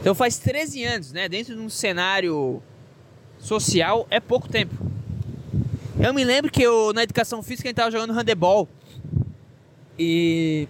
Então 0.00 0.14
faz 0.14 0.36
13 0.36 0.84
anos, 0.84 1.12
né? 1.12 1.30
Dentro 1.30 1.54
de 1.54 1.60
um 1.62 1.70
cenário 1.70 2.62
social 3.42 4.06
é 4.08 4.20
pouco 4.20 4.48
tempo. 4.48 4.74
Eu 6.00 6.14
me 6.14 6.24
lembro 6.24 6.50
que 6.50 6.62
eu, 6.62 6.92
na 6.92 7.02
educação 7.02 7.42
física 7.42 7.68
a 7.68 7.70
gente 7.70 7.76
tava 7.76 7.90
jogando 7.90 8.12
handebol. 8.12 8.68
E 9.98 10.66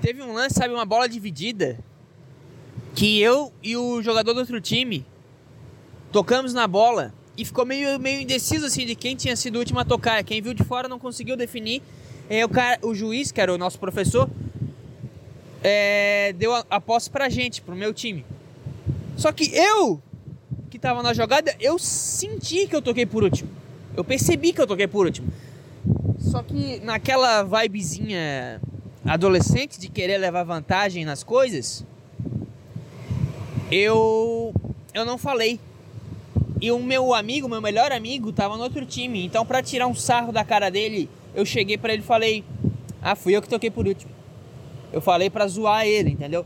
teve 0.00 0.22
um 0.22 0.32
lance, 0.32 0.54
sabe, 0.54 0.72
uma 0.72 0.86
bola 0.86 1.08
dividida. 1.08 1.78
Que 2.94 3.20
eu 3.20 3.52
e 3.62 3.76
o 3.76 4.00
jogador 4.00 4.32
do 4.32 4.40
outro 4.40 4.60
time 4.60 5.04
tocamos 6.10 6.54
na 6.54 6.66
bola 6.66 7.12
e 7.36 7.44
ficou 7.44 7.66
meio, 7.66 7.98
meio 8.00 8.22
indeciso 8.22 8.64
assim 8.64 8.86
de 8.86 8.94
quem 8.94 9.14
tinha 9.14 9.36
sido 9.36 9.56
o 9.56 9.58
último 9.58 9.80
a 9.80 9.84
tocar. 9.84 10.22
Quem 10.24 10.40
viu 10.40 10.54
de 10.54 10.64
fora 10.64 10.88
não 10.88 10.98
conseguiu 10.98 11.36
definir. 11.36 11.82
É, 12.30 12.44
o, 12.44 12.48
cara, 12.48 12.78
o 12.82 12.94
juiz, 12.94 13.30
que 13.30 13.40
era 13.40 13.52
o 13.52 13.58
nosso 13.58 13.78
professor, 13.78 14.28
é, 15.62 16.32
deu 16.38 16.54
a, 16.54 16.64
a 16.70 16.80
posse 16.80 17.10
pra 17.10 17.28
gente, 17.28 17.60
pro 17.60 17.76
meu 17.76 17.92
time. 17.92 18.24
Só 19.16 19.32
que 19.32 19.54
eu, 19.54 20.00
que 20.76 20.80
tava 20.80 21.02
na 21.02 21.14
jogada, 21.14 21.56
eu 21.58 21.78
senti 21.78 22.66
que 22.66 22.76
eu 22.76 22.82
toquei 22.82 23.06
por 23.06 23.24
último. 23.24 23.48
Eu 23.96 24.04
percebi 24.04 24.52
que 24.52 24.60
eu 24.60 24.66
toquei 24.66 24.86
por 24.86 25.06
último. 25.06 25.26
Só 26.18 26.42
que 26.42 26.80
naquela 26.80 27.42
vibezinha 27.42 28.60
adolescente 29.02 29.80
de 29.80 29.88
querer 29.88 30.18
levar 30.18 30.44
vantagem 30.44 31.02
nas 31.02 31.24
coisas, 31.24 31.82
eu 33.70 34.54
eu 34.92 35.04
não 35.06 35.16
falei. 35.16 35.58
E 36.60 36.70
o 36.70 36.78
meu 36.78 37.14
amigo, 37.14 37.48
meu 37.48 37.62
melhor 37.62 37.90
amigo, 37.90 38.30
tava 38.30 38.56
no 38.56 38.62
outro 38.62 38.84
time. 38.84 39.24
Então, 39.24 39.46
para 39.46 39.62
tirar 39.62 39.86
um 39.86 39.94
sarro 39.94 40.30
da 40.30 40.44
cara 40.44 40.70
dele, 40.70 41.08
eu 41.34 41.46
cheguei 41.46 41.78
para 41.78 41.94
ele 41.94 42.02
e 42.02 42.06
falei: 42.06 42.44
"Ah, 43.00 43.16
fui 43.16 43.34
eu 43.34 43.40
que 43.40 43.48
toquei 43.48 43.70
por 43.70 43.86
último". 43.86 44.10
Eu 44.92 45.00
falei 45.00 45.30
para 45.30 45.46
zoar 45.48 45.86
ele, 45.86 46.10
entendeu? 46.10 46.44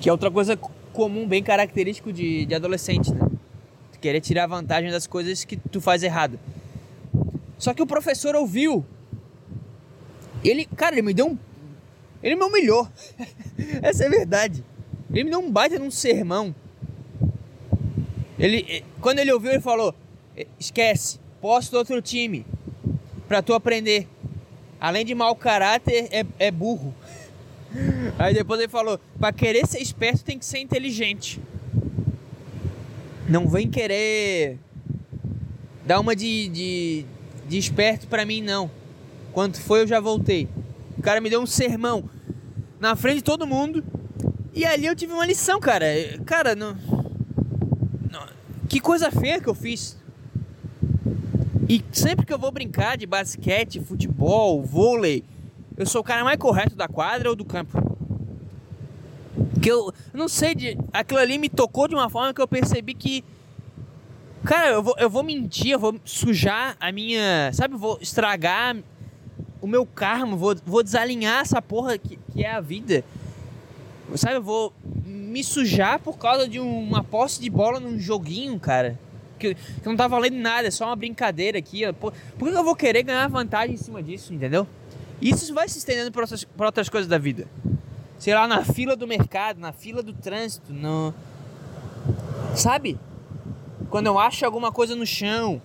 Que 0.00 0.08
é 0.08 0.12
outra 0.12 0.30
coisa 0.30 0.58
comum, 0.94 1.26
bem 1.26 1.42
característico 1.42 2.12
de, 2.12 2.46
de 2.46 2.54
adolescente, 2.54 3.12
né? 3.12 3.28
querer 4.04 4.20
tirar 4.20 4.46
vantagem 4.46 4.90
das 4.90 5.06
coisas 5.06 5.44
que 5.44 5.56
tu 5.56 5.80
faz 5.80 6.02
errado. 6.02 6.38
Só 7.58 7.72
que 7.72 7.80
o 7.82 7.86
professor 7.86 8.36
ouviu. 8.36 8.84
Ele, 10.44 10.66
cara, 10.66 10.94
ele 10.94 11.00
me 11.00 11.14
deu 11.14 11.28
um. 11.28 11.38
Ele 12.22 12.36
me 12.36 12.44
humilhou. 12.44 12.86
Essa 13.80 14.04
é 14.04 14.06
a 14.06 14.10
verdade. 14.10 14.62
Ele 15.10 15.24
me 15.24 15.30
deu 15.30 15.40
um 15.40 15.50
baita 15.50 15.78
num 15.78 15.90
sermão. 15.90 16.54
Ele, 18.38 18.66
eh, 18.68 18.82
quando 19.00 19.20
ele 19.20 19.32
ouviu, 19.32 19.52
ele 19.52 19.62
falou: 19.62 19.94
esquece, 20.60 21.18
posso 21.40 21.74
outro 21.74 22.02
time. 22.02 22.44
Pra 23.26 23.40
tu 23.40 23.54
aprender. 23.54 24.06
Além 24.78 25.06
de 25.06 25.14
mau 25.14 25.34
caráter, 25.34 26.08
é, 26.10 26.26
é 26.38 26.50
burro. 26.50 26.94
Aí 28.18 28.34
depois 28.34 28.60
ele 28.60 28.68
falou: 28.68 28.98
pra 29.18 29.32
querer 29.32 29.66
ser 29.66 29.80
esperto 29.80 30.24
tem 30.24 30.38
que 30.38 30.44
ser 30.44 30.58
inteligente. 30.58 31.40
Não 33.28 33.48
vem 33.48 33.70
querer 33.70 34.58
dar 35.86 36.00
uma 36.00 36.14
de, 36.14 36.48
de, 36.48 37.06
de 37.48 37.58
esperto 37.58 38.06
pra 38.06 38.24
mim, 38.24 38.42
não. 38.42 38.70
Quanto 39.32 39.60
foi, 39.60 39.82
eu 39.82 39.86
já 39.86 39.98
voltei. 39.98 40.48
O 40.96 41.02
cara 41.02 41.20
me 41.20 41.28
deu 41.28 41.40
um 41.40 41.46
sermão 41.46 42.08
na 42.78 42.94
frente 42.94 43.16
de 43.16 43.24
todo 43.24 43.46
mundo. 43.46 43.82
E 44.54 44.64
ali 44.64 44.86
eu 44.86 44.94
tive 44.94 45.12
uma 45.12 45.26
lição, 45.26 45.58
cara. 45.58 45.86
Cara, 46.24 46.54
não, 46.54 46.76
não, 48.10 48.26
que 48.68 48.78
coisa 48.78 49.10
feia 49.10 49.40
que 49.40 49.48
eu 49.48 49.54
fiz. 49.54 49.98
E 51.68 51.82
sempre 51.92 52.26
que 52.26 52.32
eu 52.32 52.38
vou 52.38 52.52
brincar 52.52 52.96
de 52.96 53.06
basquete, 53.06 53.80
futebol, 53.80 54.62
vôlei, 54.62 55.24
eu 55.76 55.86
sou 55.86 56.00
o 56.00 56.04
cara 56.04 56.22
mais 56.22 56.38
correto 56.38 56.76
da 56.76 56.86
quadra 56.86 57.28
ou 57.28 57.36
do 57.36 57.44
campo. 57.44 57.78
Que 59.60 59.70
eu 59.70 59.92
não 60.12 60.28
sei, 60.28 60.54
de, 60.54 60.78
aquilo 60.92 61.18
ali 61.18 61.38
me 61.38 61.48
tocou 61.48 61.88
de 61.88 61.94
uma 61.94 62.08
forma 62.08 62.32
que 62.32 62.40
eu 62.40 62.48
percebi 62.48 62.94
que. 62.94 63.24
Cara, 64.44 64.68
eu 64.68 64.82
vou, 64.82 64.94
eu 64.98 65.10
vou 65.10 65.22
mentir, 65.22 65.72
eu 65.72 65.78
vou 65.78 65.98
sujar 66.04 66.76
a 66.78 66.92
minha. 66.92 67.50
Sabe, 67.52 67.74
eu 67.74 67.78
vou 67.78 67.98
estragar 68.00 68.76
o 69.60 69.66
meu 69.66 69.86
karma, 69.86 70.36
vou, 70.36 70.54
vou 70.64 70.82
desalinhar 70.82 71.40
essa 71.40 71.60
porra 71.60 71.98
que, 71.98 72.18
que 72.32 72.44
é 72.44 72.52
a 72.52 72.60
vida. 72.60 73.02
Sabe, 74.14 74.36
eu 74.36 74.42
vou 74.42 74.72
me 75.04 75.42
sujar 75.42 75.98
por 75.98 76.18
causa 76.18 76.46
de 76.46 76.60
uma 76.60 77.02
posse 77.02 77.40
de 77.40 77.50
bola 77.50 77.80
num 77.80 77.98
joguinho, 77.98 78.60
cara. 78.60 78.98
Que, 79.38 79.54
que 79.54 79.86
não 79.86 79.96
tá 79.96 80.06
valendo 80.06 80.36
nada, 80.36 80.68
é 80.68 80.70
só 80.70 80.86
uma 80.86 80.94
brincadeira 80.94 81.58
aqui. 81.58 81.90
Por, 81.94 82.12
por 82.38 82.50
que 82.50 82.56
eu 82.56 82.62
vou 82.62 82.76
querer 82.76 83.02
ganhar 83.02 83.26
vantagem 83.28 83.74
em 83.74 83.78
cima 83.78 84.02
disso, 84.02 84.32
entendeu? 84.32 84.68
Isso 85.24 85.52
vai 85.54 85.68
se 85.68 85.78
estendendo 85.78 86.12
para 86.12 86.22
outras, 86.22 86.44
pra 86.44 86.66
outras 86.66 86.88
coisas 86.88 87.08
da 87.08 87.18
vida 87.18 87.48
sei 88.24 88.34
lá, 88.34 88.48
na 88.48 88.64
fila 88.64 88.96
do 88.96 89.06
mercado, 89.06 89.60
na 89.60 89.70
fila 89.70 90.02
do 90.02 90.14
trânsito, 90.14 90.72
no. 90.72 91.12
Sabe? 92.56 92.98
Quando 93.90 94.06
eu 94.06 94.18
acho 94.18 94.46
alguma 94.46 94.72
coisa 94.72 94.96
no 94.96 95.06
chão. 95.06 95.60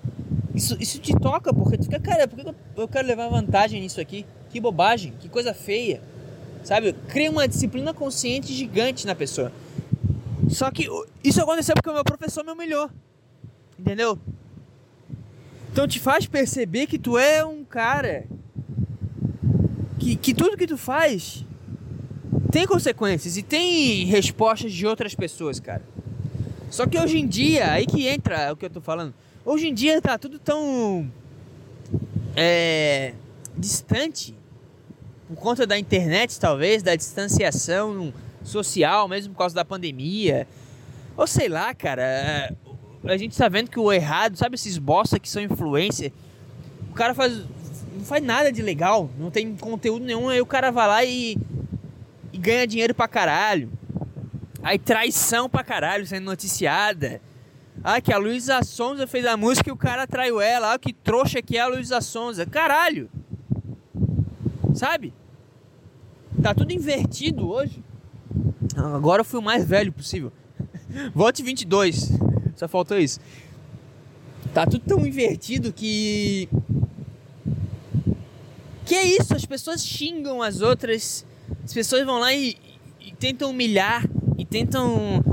Isso, 0.54 0.76
isso 0.78 1.00
te 1.00 1.16
toca, 1.18 1.54
porque 1.54 1.78
tu 1.78 1.86
fica, 1.86 2.02
cara, 2.02 2.28
por 2.28 2.38
que 2.38 2.54
eu 2.76 2.88
quero 2.88 3.08
levar 3.08 3.30
vantagem 3.30 3.80
nisso 3.80 4.02
aqui? 4.02 4.26
Que 4.50 4.60
bobagem, 4.60 5.14
que 5.18 5.30
coisa 5.30 5.54
feia. 5.54 6.02
Sabe? 6.64 6.92
Cria 7.08 7.32
uma 7.32 7.48
disciplina 7.48 7.94
consciente 7.94 8.52
gigante 8.52 9.08
na 9.08 9.16
pessoa. 9.16 9.54
Só 10.50 10.70
que 10.70 10.86
isso 11.24 11.42
aconteceu 11.42 11.76
porque 11.76 11.90
o 11.90 11.94
meu 11.94 12.04
professor 12.04 12.44
me 12.44 12.52
humilhou. 12.52 12.90
Entendeu? 13.78 14.20
Então 15.72 15.88
te 15.88 15.98
faz 15.98 16.26
perceber 16.26 16.88
que 16.88 17.00
tu 17.00 17.18
é 17.18 17.46
um 17.46 17.64
cara 17.64 18.26
que, 20.00 20.16
que 20.16 20.34
tudo 20.34 20.58
que 20.58 20.66
tu 20.66 20.78
faz 20.78 21.46
tem 22.52 22.66
consequências 22.66 23.38
e 23.38 23.44
tem 23.44 24.06
respostas 24.06 24.74
de 24.74 24.88
outras 24.88 25.14
pessoas, 25.14 25.60
cara. 25.60 25.84
Só 26.70 26.86
que 26.86 26.98
hoje 26.98 27.18
em 27.20 27.28
dia, 27.28 27.72
aí 27.72 27.86
que 27.86 28.08
entra 28.08 28.52
o 28.54 28.56
que 28.56 28.66
eu 28.66 28.70
tô 28.70 28.82
falando. 28.82 29.14
Hoje 29.46 29.68
em 29.68 29.74
dia 29.74 30.02
tá 30.02 30.18
tudo 30.18 30.40
tão 30.40 31.12
é, 32.36 33.14
distante 33.58 34.36
por 35.28 35.36
conta 35.38 35.68
da 35.68 35.78
internet, 35.78 36.40
talvez, 36.40 36.82
da 36.82 36.96
distanciação 36.96 38.14
social, 38.44 39.08
mesmo 39.08 39.34
por 39.34 39.40
causa 39.40 39.56
da 39.56 39.66
pandemia. 39.66 40.48
Ou 41.16 41.28
sei 41.28 41.48
lá, 41.48 41.74
cara. 41.74 42.54
A 43.04 43.16
gente 43.16 43.38
tá 43.38 43.48
vendo 43.48 43.70
que 43.70 43.80
o 43.80 43.94
errado, 43.94 44.36
sabe 44.36 44.56
esses 44.56 44.78
bosta 44.78 45.20
que 45.20 45.30
são 45.30 45.42
influencer? 45.42 46.12
O 46.92 46.94
cara 46.94 47.14
faz 47.14 47.44
não 48.00 48.06
faz 48.06 48.24
nada 48.24 48.52
de 48.52 48.62
legal, 48.62 49.10
não 49.20 49.30
tem 49.30 49.56
conteúdo 49.56 50.06
nenhum, 50.06 50.30
aí 50.30 50.42
o 50.42 50.46
cara 50.46 50.72
vai 50.72 50.88
lá 50.88 51.06
e 51.06 51.38
e 52.32 52.38
ganha 52.38 52.66
dinheiro 52.66 52.94
pra 52.94 53.08
caralho. 53.08 53.70
Aí 54.62 54.78
traição 54.78 55.50
pra 55.50 55.64
caralho 55.64 56.06
sendo 56.06 56.26
noticiada. 56.26 57.22
Ah, 57.84 58.02
que 58.02 58.12
a 58.12 58.18
Luísa 58.18 58.62
Sonza 58.64 59.08
fez 59.08 59.26
a 59.26 59.38
música 59.38 59.70
e 59.70 59.74
o 59.74 59.78
cara 59.78 60.06
traiu 60.06 60.42
ela. 60.42 60.74
Ah, 60.74 60.80
que 60.80 60.92
trouxa 60.92 61.42
que 61.42 61.58
é 61.58 61.62
a 61.62 61.68
Luísa 61.68 62.02
Sonza. 62.02 62.46
Caralho! 62.46 63.10
Sabe? 64.74 65.14
Tá 66.42 66.54
tudo 66.54 66.72
invertido 66.72 67.50
hoje. 67.50 67.84
Agora 68.76 69.22
eu 69.22 69.26
fui 69.26 69.40
o 69.40 69.44
mais 69.44 69.66
velho 69.66 69.92
possível. 69.92 70.32
Vote 71.16 71.42
22. 71.42 72.12
Só 72.56 72.68
faltou 72.68 72.98
isso. 72.98 73.20
Tá 74.54 74.66
tudo 74.66 74.84
tão 74.86 75.06
invertido 75.06 75.72
que. 75.72 76.50
Que 78.90 78.96
é 78.96 79.06
isso? 79.06 79.36
As 79.36 79.46
pessoas 79.46 79.86
xingam 79.86 80.42
as 80.42 80.62
outras 80.62 81.24
as 81.64 81.74
pessoas 81.74 82.04
vão 82.04 82.18
lá 82.18 82.34
e, 82.34 82.58
e 83.00 83.12
tentam 83.12 83.52
humilhar, 83.52 84.04
e 84.40 84.44
tentam 84.44 85.24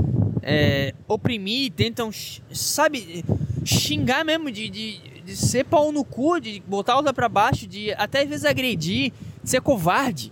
é, 0.43 0.93
oprimir, 1.07 1.71
tentam, 1.71 2.11
sabe, 2.51 3.25
xingar 3.65 4.23
mesmo, 4.23 4.51
de, 4.51 4.69
de, 4.69 4.99
de 5.25 5.35
ser 5.35 5.65
pau 5.65 5.91
no 5.91 6.03
cu, 6.03 6.39
de 6.39 6.61
botar 6.67 6.95
outra 6.95 7.11
pra 7.11 7.27
baixo, 7.27 7.65
de 7.65 7.91
até 7.93 8.21
às 8.21 8.29
vezes 8.29 8.45
agredir, 8.45 9.11
de 9.43 9.49
ser 9.49 9.61
covarde. 9.61 10.31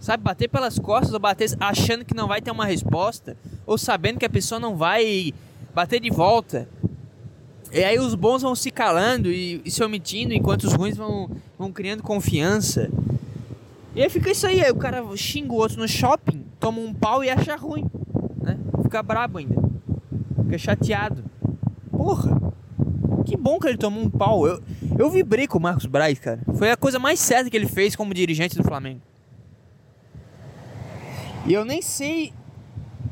Sabe, 0.00 0.24
bater 0.24 0.48
pelas 0.48 0.78
costas 0.78 1.12
ou 1.12 1.20
bater 1.20 1.50
achando 1.60 2.04
que 2.04 2.14
não 2.14 2.26
vai 2.26 2.40
ter 2.40 2.50
uma 2.50 2.64
resposta, 2.64 3.36
ou 3.66 3.76
sabendo 3.76 4.18
que 4.18 4.26
a 4.26 4.30
pessoa 4.30 4.58
não 4.58 4.74
vai 4.74 5.34
bater 5.74 6.00
de 6.00 6.08
volta. 6.08 6.66
E 7.72 7.82
aí 7.82 7.98
os 7.98 8.14
bons 8.14 8.42
vão 8.42 8.54
se 8.54 8.70
calando 8.70 9.32
e, 9.32 9.62
e 9.64 9.70
se 9.70 9.82
omitindo, 9.82 10.34
enquanto 10.34 10.64
os 10.64 10.74
ruins 10.74 10.96
vão, 10.96 11.30
vão 11.58 11.72
criando 11.72 12.02
confiança. 12.02 12.90
E 13.94 14.02
aí 14.02 14.10
fica 14.10 14.30
isso 14.30 14.46
aí, 14.46 14.62
aí 14.62 14.70
o 14.70 14.76
cara 14.76 15.04
xinga 15.16 15.52
o 15.52 15.56
outro 15.56 15.78
no 15.78 15.88
shopping, 15.88 16.44
toma 16.60 16.80
um 16.80 16.92
pau 16.92 17.24
e 17.24 17.30
acha 17.30 17.56
ruim, 17.56 17.84
né? 18.42 18.58
Fica 18.82 19.02
brabo 19.02 19.38
ainda. 19.38 19.54
Fica 20.44 20.58
chateado. 20.58 21.24
Porra, 21.90 22.52
que 23.24 23.36
bom 23.36 23.58
que 23.58 23.68
ele 23.68 23.78
tomou 23.78 24.02
um 24.02 24.10
pau. 24.10 24.46
Eu, 24.46 24.62
Eu 24.98 25.10
vibrei 25.10 25.46
com 25.46 25.58
o 25.58 25.60
Marcos 25.60 25.86
Braz, 25.86 26.18
cara. 26.18 26.40
Foi 26.54 26.70
a 26.70 26.76
coisa 26.76 26.98
mais 26.98 27.18
certa 27.20 27.48
que 27.48 27.56
ele 27.56 27.66
fez 27.66 27.96
como 27.96 28.12
dirigente 28.12 28.56
do 28.56 28.64
Flamengo. 28.64 29.00
E 31.46 31.52
eu 31.52 31.64
nem 31.64 31.80
sei 31.80 32.32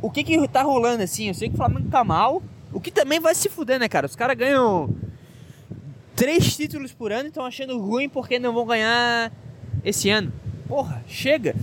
o 0.02 0.10
que 0.10 0.22
que 0.22 0.48
tá 0.48 0.62
rolando 0.62 1.02
assim. 1.02 1.28
Eu 1.28 1.34
sei 1.34 1.48
que 1.48 1.54
o 1.54 1.56
Flamengo 1.56 1.88
tá 1.90 2.04
mal. 2.04 2.42
O 2.72 2.80
que 2.80 2.90
também 2.90 3.18
vai 3.18 3.34
se 3.34 3.48
fuder, 3.48 3.78
né, 3.78 3.88
cara? 3.88 4.06
Os 4.06 4.14
caras 4.14 4.36
ganham 4.36 4.94
três 6.14 6.56
títulos 6.56 6.92
por 6.92 7.12
ano 7.12 7.24
e 7.24 7.28
estão 7.28 7.44
achando 7.44 7.78
ruim 7.80 8.08
porque 8.08 8.38
não 8.38 8.52
vão 8.52 8.66
ganhar 8.66 9.32
esse 9.84 10.10
ano. 10.10 10.32
Porra, 10.68 11.02
chega. 11.08 11.54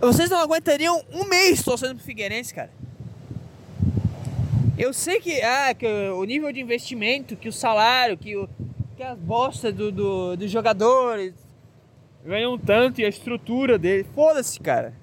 Vocês 0.00 0.28
não 0.28 0.38
aguentariam 0.38 1.00
um 1.12 1.24
mês 1.24 1.62
torcendo 1.62 1.94
pro 1.94 2.04
Figueirense, 2.04 2.52
cara. 2.52 2.70
Eu 4.76 4.92
sei 4.92 5.20
que, 5.20 5.40
ah, 5.42 5.72
que 5.74 5.86
o 5.86 6.24
nível 6.24 6.50
de 6.50 6.60
investimento, 6.60 7.36
que 7.36 7.48
o 7.48 7.52
salário, 7.52 8.16
que, 8.16 8.36
o, 8.36 8.48
que 8.96 9.02
as 9.02 9.18
bostas 9.18 9.72
do, 9.72 9.92
do, 9.92 10.36
dos 10.36 10.50
jogadores 10.50 11.34
ganham 12.24 12.58
tanto 12.58 13.00
e 13.00 13.04
a 13.04 13.08
estrutura 13.08 13.78
dele. 13.78 14.06
Foda-se, 14.14 14.58
cara. 14.58 14.94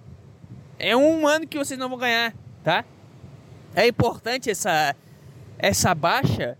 É 0.77 0.95
um 0.95 1.27
ano 1.27 1.47
que 1.47 1.57
vocês 1.57 1.79
não 1.79 1.87
vão 1.89 1.97
ganhar, 1.97 2.33
tá? 2.63 2.83
É 3.75 3.87
importante 3.87 4.49
essa, 4.49 4.95
essa 5.59 5.93
baixa, 5.93 6.57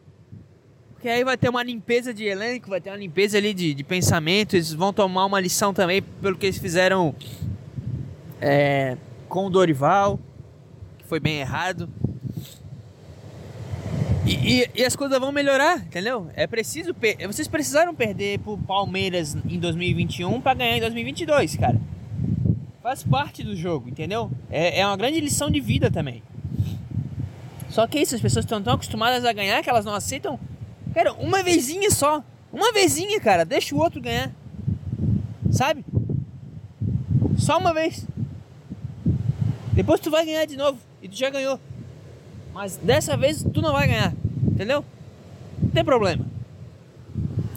porque 0.94 1.08
aí 1.08 1.24
vai 1.24 1.38
ter 1.38 1.48
uma 1.48 1.64
limpeza 1.64 2.14
de 2.14 2.26
elenco, 2.26 2.70
vai 2.70 2.82
ter 2.82 2.90
uma 2.90 2.98
limpeza 2.98 3.38
ali 3.38 3.54
de, 3.54 3.74
de 3.74 3.84
pensamento. 3.86 4.56
Eles 4.56 4.74
vão 4.74 4.92
tomar 4.92 5.26
uma 5.26 5.40
lição 5.40 5.74
também 5.74 6.02
pelo 6.02 6.38
que 6.38 6.46
eles 6.46 6.58
fizeram 6.58 7.16
é, 8.42 8.98
com 9.30 9.46
o 9.46 9.50
Dorival, 9.50 10.20
que 10.98 11.06
foi 11.06 11.22
bem 11.22 11.40
errado. 11.40 11.90
E, 14.26 14.34
e, 14.34 14.70
e, 14.76 14.86
as 14.86 14.96
coisas 14.96 15.18
vão 15.18 15.32
melhorar, 15.32 15.78
entendeu? 15.78 16.30
É 16.36 16.46
preciso. 16.46 16.94
Vocês 17.26 17.48
precisaram 17.48 17.96
perder 17.96 18.40
pro 18.40 18.58
Palmeiras 18.58 19.38
em 19.50 19.58
2021 19.58 20.42
para 20.42 20.54
ganhar 20.54 20.78
em 20.78 20.82
2022, 20.82 21.56
cara. 21.56 21.80
Faz 22.84 23.04
parte 23.04 23.42
do 23.42 23.56
jogo, 23.56 23.88
entendeu? 23.88 24.30
É, 24.52 24.82
é 24.82 24.86
uma 24.86 24.98
grande 24.98 25.22
lição 25.22 25.50
de 25.50 25.62
vida 25.62 25.90
também. 25.90 26.22
Só 27.70 27.86
que 27.86 28.00
isso, 28.00 28.16
as 28.16 28.22
pessoas 28.22 28.46
estão 28.46 28.62
tão 28.62 28.74
acostumadas 28.74 29.24
a 29.24 29.32
ganhar 29.32 29.62
que 29.62 29.70
elas 29.70 29.86
não 29.86 29.94
aceitam. 29.94 30.40
Cara, 30.94 31.14
uma 31.14 31.44
vezinha 31.44 31.92
só. 31.92 32.24
Uma 32.52 32.74
vezinha, 32.74 33.20
cara. 33.20 33.46
Deixa 33.46 33.76
o 33.76 33.80
outro 33.80 34.02
ganhar. 34.02 34.32
Sabe? 35.52 35.86
Só 37.38 37.58
uma 37.58 37.74
vez. 37.74 38.06
Depois 39.74 40.00
tu 40.00 40.10
vai 40.10 40.26
ganhar 40.26 40.46
de 40.46 40.58
novo. 40.58 40.80
E 41.02 41.08
tu 41.08 41.16
já 41.16 41.30
ganhou. 41.30 41.60
Mas 42.54 42.76
dessa 42.78 43.16
vez 43.16 43.46
tu 43.54 43.62
não 43.62 43.72
vai 43.72 43.88
ganhar. 43.88 44.14
Entendeu? 44.44 44.84
Não 45.62 45.70
tem 45.70 45.86
problema. 45.86 46.26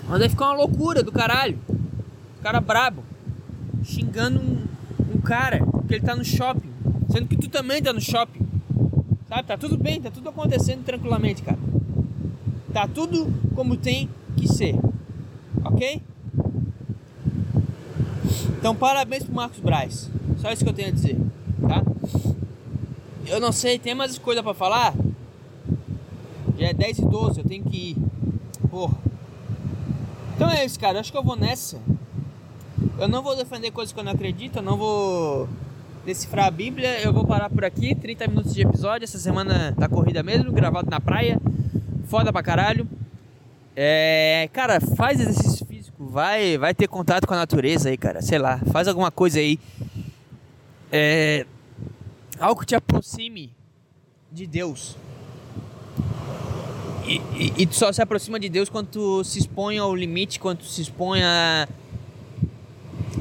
Mas 0.09 0.19
vai 0.19 0.29
ficar 0.29 0.47
uma 0.47 0.55
loucura 0.55 1.03
do 1.03 1.11
caralho. 1.11 1.59
O 2.39 2.43
cara 2.43 2.61
brabo. 2.61 3.03
Xingando 3.83 4.41
um, 4.41 4.67
um 5.17 5.21
cara 5.21 5.65
porque 5.65 5.95
ele 5.95 6.05
tá 6.05 6.15
no 6.15 6.25
shopping. 6.25 6.71
Sendo 7.11 7.27
que 7.27 7.37
tu 7.37 7.49
também 7.49 7.83
tá 7.83 7.93
no 7.93 8.01
shopping. 8.01 8.42
Sabe? 9.33 9.49
Tá 9.49 9.57
tudo 9.57 9.79
bem, 9.79 9.99
tá 9.99 10.11
tudo 10.11 10.29
acontecendo 10.29 10.85
tranquilamente, 10.85 11.41
cara. 11.41 11.59
Tá 12.71 12.87
tudo 12.87 13.33
como 13.55 13.79
tem 13.79 14.07
que 14.37 14.47
ser. 14.47 14.79
Ok? 15.65 16.03
Então 18.59 18.77
parabéns 18.77 19.25
pro 19.25 19.35
Marcos 19.35 19.59
Braz. 19.59 20.11
Só 20.37 20.53
isso 20.53 20.63
que 20.63 20.69
eu 20.69 20.75
tenho 20.75 20.89
a 20.89 20.91
dizer 20.91 21.17
tá? 21.67 21.83
Eu 23.27 23.41
não 23.41 23.53
sei, 23.53 23.79
tem 23.79 23.95
mais 23.95 24.19
coisa 24.19 24.43
para 24.43 24.53
falar? 24.53 24.95
Já 26.59 26.67
é 26.67 26.75
10 26.75 26.99
e 26.99 27.05
12, 27.07 27.41
eu 27.41 27.45
tenho 27.47 27.65
que 27.65 27.93
ir. 27.93 27.97
Porra. 28.69 28.99
Então 30.37 30.51
é 30.51 30.63
isso, 30.63 30.79
cara. 30.79 31.01
Acho 31.01 31.11
que 31.11 31.17
eu 31.17 31.25
vou 31.25 31.37
nessa. 31.37 31.81
Eu 32.99 33.09
não 33.09 33.23
vou 33.23 33.35
defender 33.35 33.71
coisas 33.71 33.95
que 33.95 33.99
eu 33.99 34.05
não 34.05 34.13
acredito, 34.13 34.57
eu 34.57 34.63
não 34.63 34.77
vou 34.77 35.49
decifrar 36.05 36.47
a 36.47 36.51
Bíblia. 36.51 37.01
Eu 37.01 37.13
vou 37.13 37.27
parar 37.27 37.49
por 37.51 37.65
aqui. 37.65 37.95
30 37.95 38.27
minutos 38.29 38.55
de 38.55 38.63
episódio. 38.63 39.05
Essa 39.05 39.19
semana 39.19 39.75
tá 39.79 39.89
corrida 39.89 40.23
mesmo, 40.23 40.53
gravado 40.53 40.91
na 40.91 41.01
praia. 41.01 41.41
Foda 42.07 42.33
pra 42.33 42.43
caralho. 42.43 42.89
É, 43.75 44.49
cara, 44.53 44.81
faz 44.81 45.19
exercício 45.19 45.65
físico, 45.65 46.05
vai, 46.07 46.59
vai 46.59 46.75
ter 46.75 46.87
contato 46.87 47.27
com 47.27 47.33
a 47.33 47.39
natureza 47.39 47.89
aí, 47.89 47.97
cara. 47.97 48.21
Sei 48.21 48.39
lá, 48.39 48.59
faz 48.71 48.87
alguma 48.87 49.11
coisa 49.11 49.39
aí 49.39 49.59
é, 50.93 51.47
algo 52.39 52.61
que 52.61 52.67
te 52.67 52.75
aproxime 52.75 53.51
de 54.31 54.47
Deus. 54.47 54.95
E, 57.07 57.17
e, 57.35 57.63
e, 57.63 57.67
tu 57.67 57.75
só 57.75 57.91
se 57.91 58.03
aproxima 58.03 58.39
de 58.39 58.49
Deus 58.51 58.69
quando 58.69 58.89
tu 58.89 59.25
se 59.25 59.39
expõe 59.39 59.79
ao 59.79 59.95
limite, 59.95 60.39
quando 60.39 60.59
tu 60.59 60.67
se 60.67 60.83
expõe 60.83 61.23
a, 61.23 61.67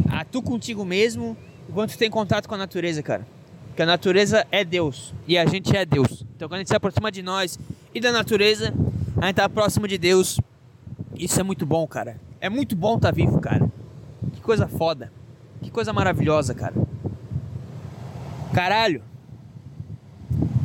a 0.09 0.25
tu 0.25 0.41
contigo 0.41 0.83
mesmo, 0.83 1.35
quando 1.73 1.91
tu 1.91 1.97
tem 1.97 2.09
contato 2.09 2.47
com 2.47 2.55
a 2.55 2.57
natureza, 2.57 3.01
cara. 3.01 3.25
Porque 3.67 3.81
a 3.81 3.85
natureza 3.85 4.45
é 4.51 4.65
Deus 4.65 5.13
e 5.27 5.37
a 5.37 5.45
gente 5.45 5.75
é 5.75 5.85
Deus. 5.85 6.25
Então 6.35 6.47
quando 6.47 6.55
a 6.55 6.57
gente 6.59 6.69
se 6.69 6.75
aproxima 6.75 7.11
de 7.11 7.21
nós 7.21 7.57
e 7.93 7.99
da 7.99 8.11
natureza, 8.11 8.73
a 9.17 9.27
gente 9.27 9.35
tá 9.35 9.47
próximo 9.47 9.87
de 9.87 9.97
Deus. 9.97 10.39
Isso 11.15 11.39
é 11.39 11.43
muito 11.43 11.65
bom, 11.65 11.87
cara. 11.87 12.19
É 12.39 12.49
muito 12.49 12.75
bom 12.75 12.95
estar 12.95 13.09
tá 13.09 13.15
vivo, 13.15 13.39
cara. 13.39 13.71
Que 14.33 14.41
coisa 14.41 14.67
foda. 14.67 15.11
Que 15.61 15.71
coisa 15.71 15.93
maravilhosa, 15.93 16.53
cara. 16.53 16.73
Caralho. 18.53 19.01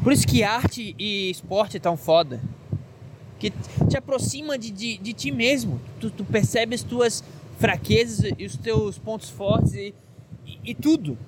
Por 0.02 0.12
isso 0.12 0.26
que 0.26 0.42
arte 0.42 0.94
e 0.98 1.30
esporte 1.30 1.76
é 1.76 1.80
tão 1.80 1.96
foda. 1.96 2.40
Que 3.38 3.50
te 3.88 3.96
aproxima 3.96 4.58
de, 4.58 4.70
de, 4.70 4.98
de 4.98 5.12
ti 5.12 5.30
mesmo. 5.30 5.80
Tu, 6.00 6.10
tu 6.10 6.24
percebe 6.24 6.74
as 6.74 6.82
tuas 6.82 7.22
fraquezas 7.58 8.32
e 8.38 8.44
os 8.44 8.56
teus 8.56 8.98
pontos 8.98 9.30
fortes 9.30 9.74
e, 9.74 9.94
e, 10.64 10.74
tudo 10.74 11.18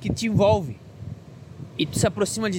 que 0.00 0.10
te 0.10 0.26
envolve. 0.26 0.76
E 1.78 1.86
tu 1.86 1.98
se 1.98 2.06
aproxima 2.06 2.48
de 2.48 2.50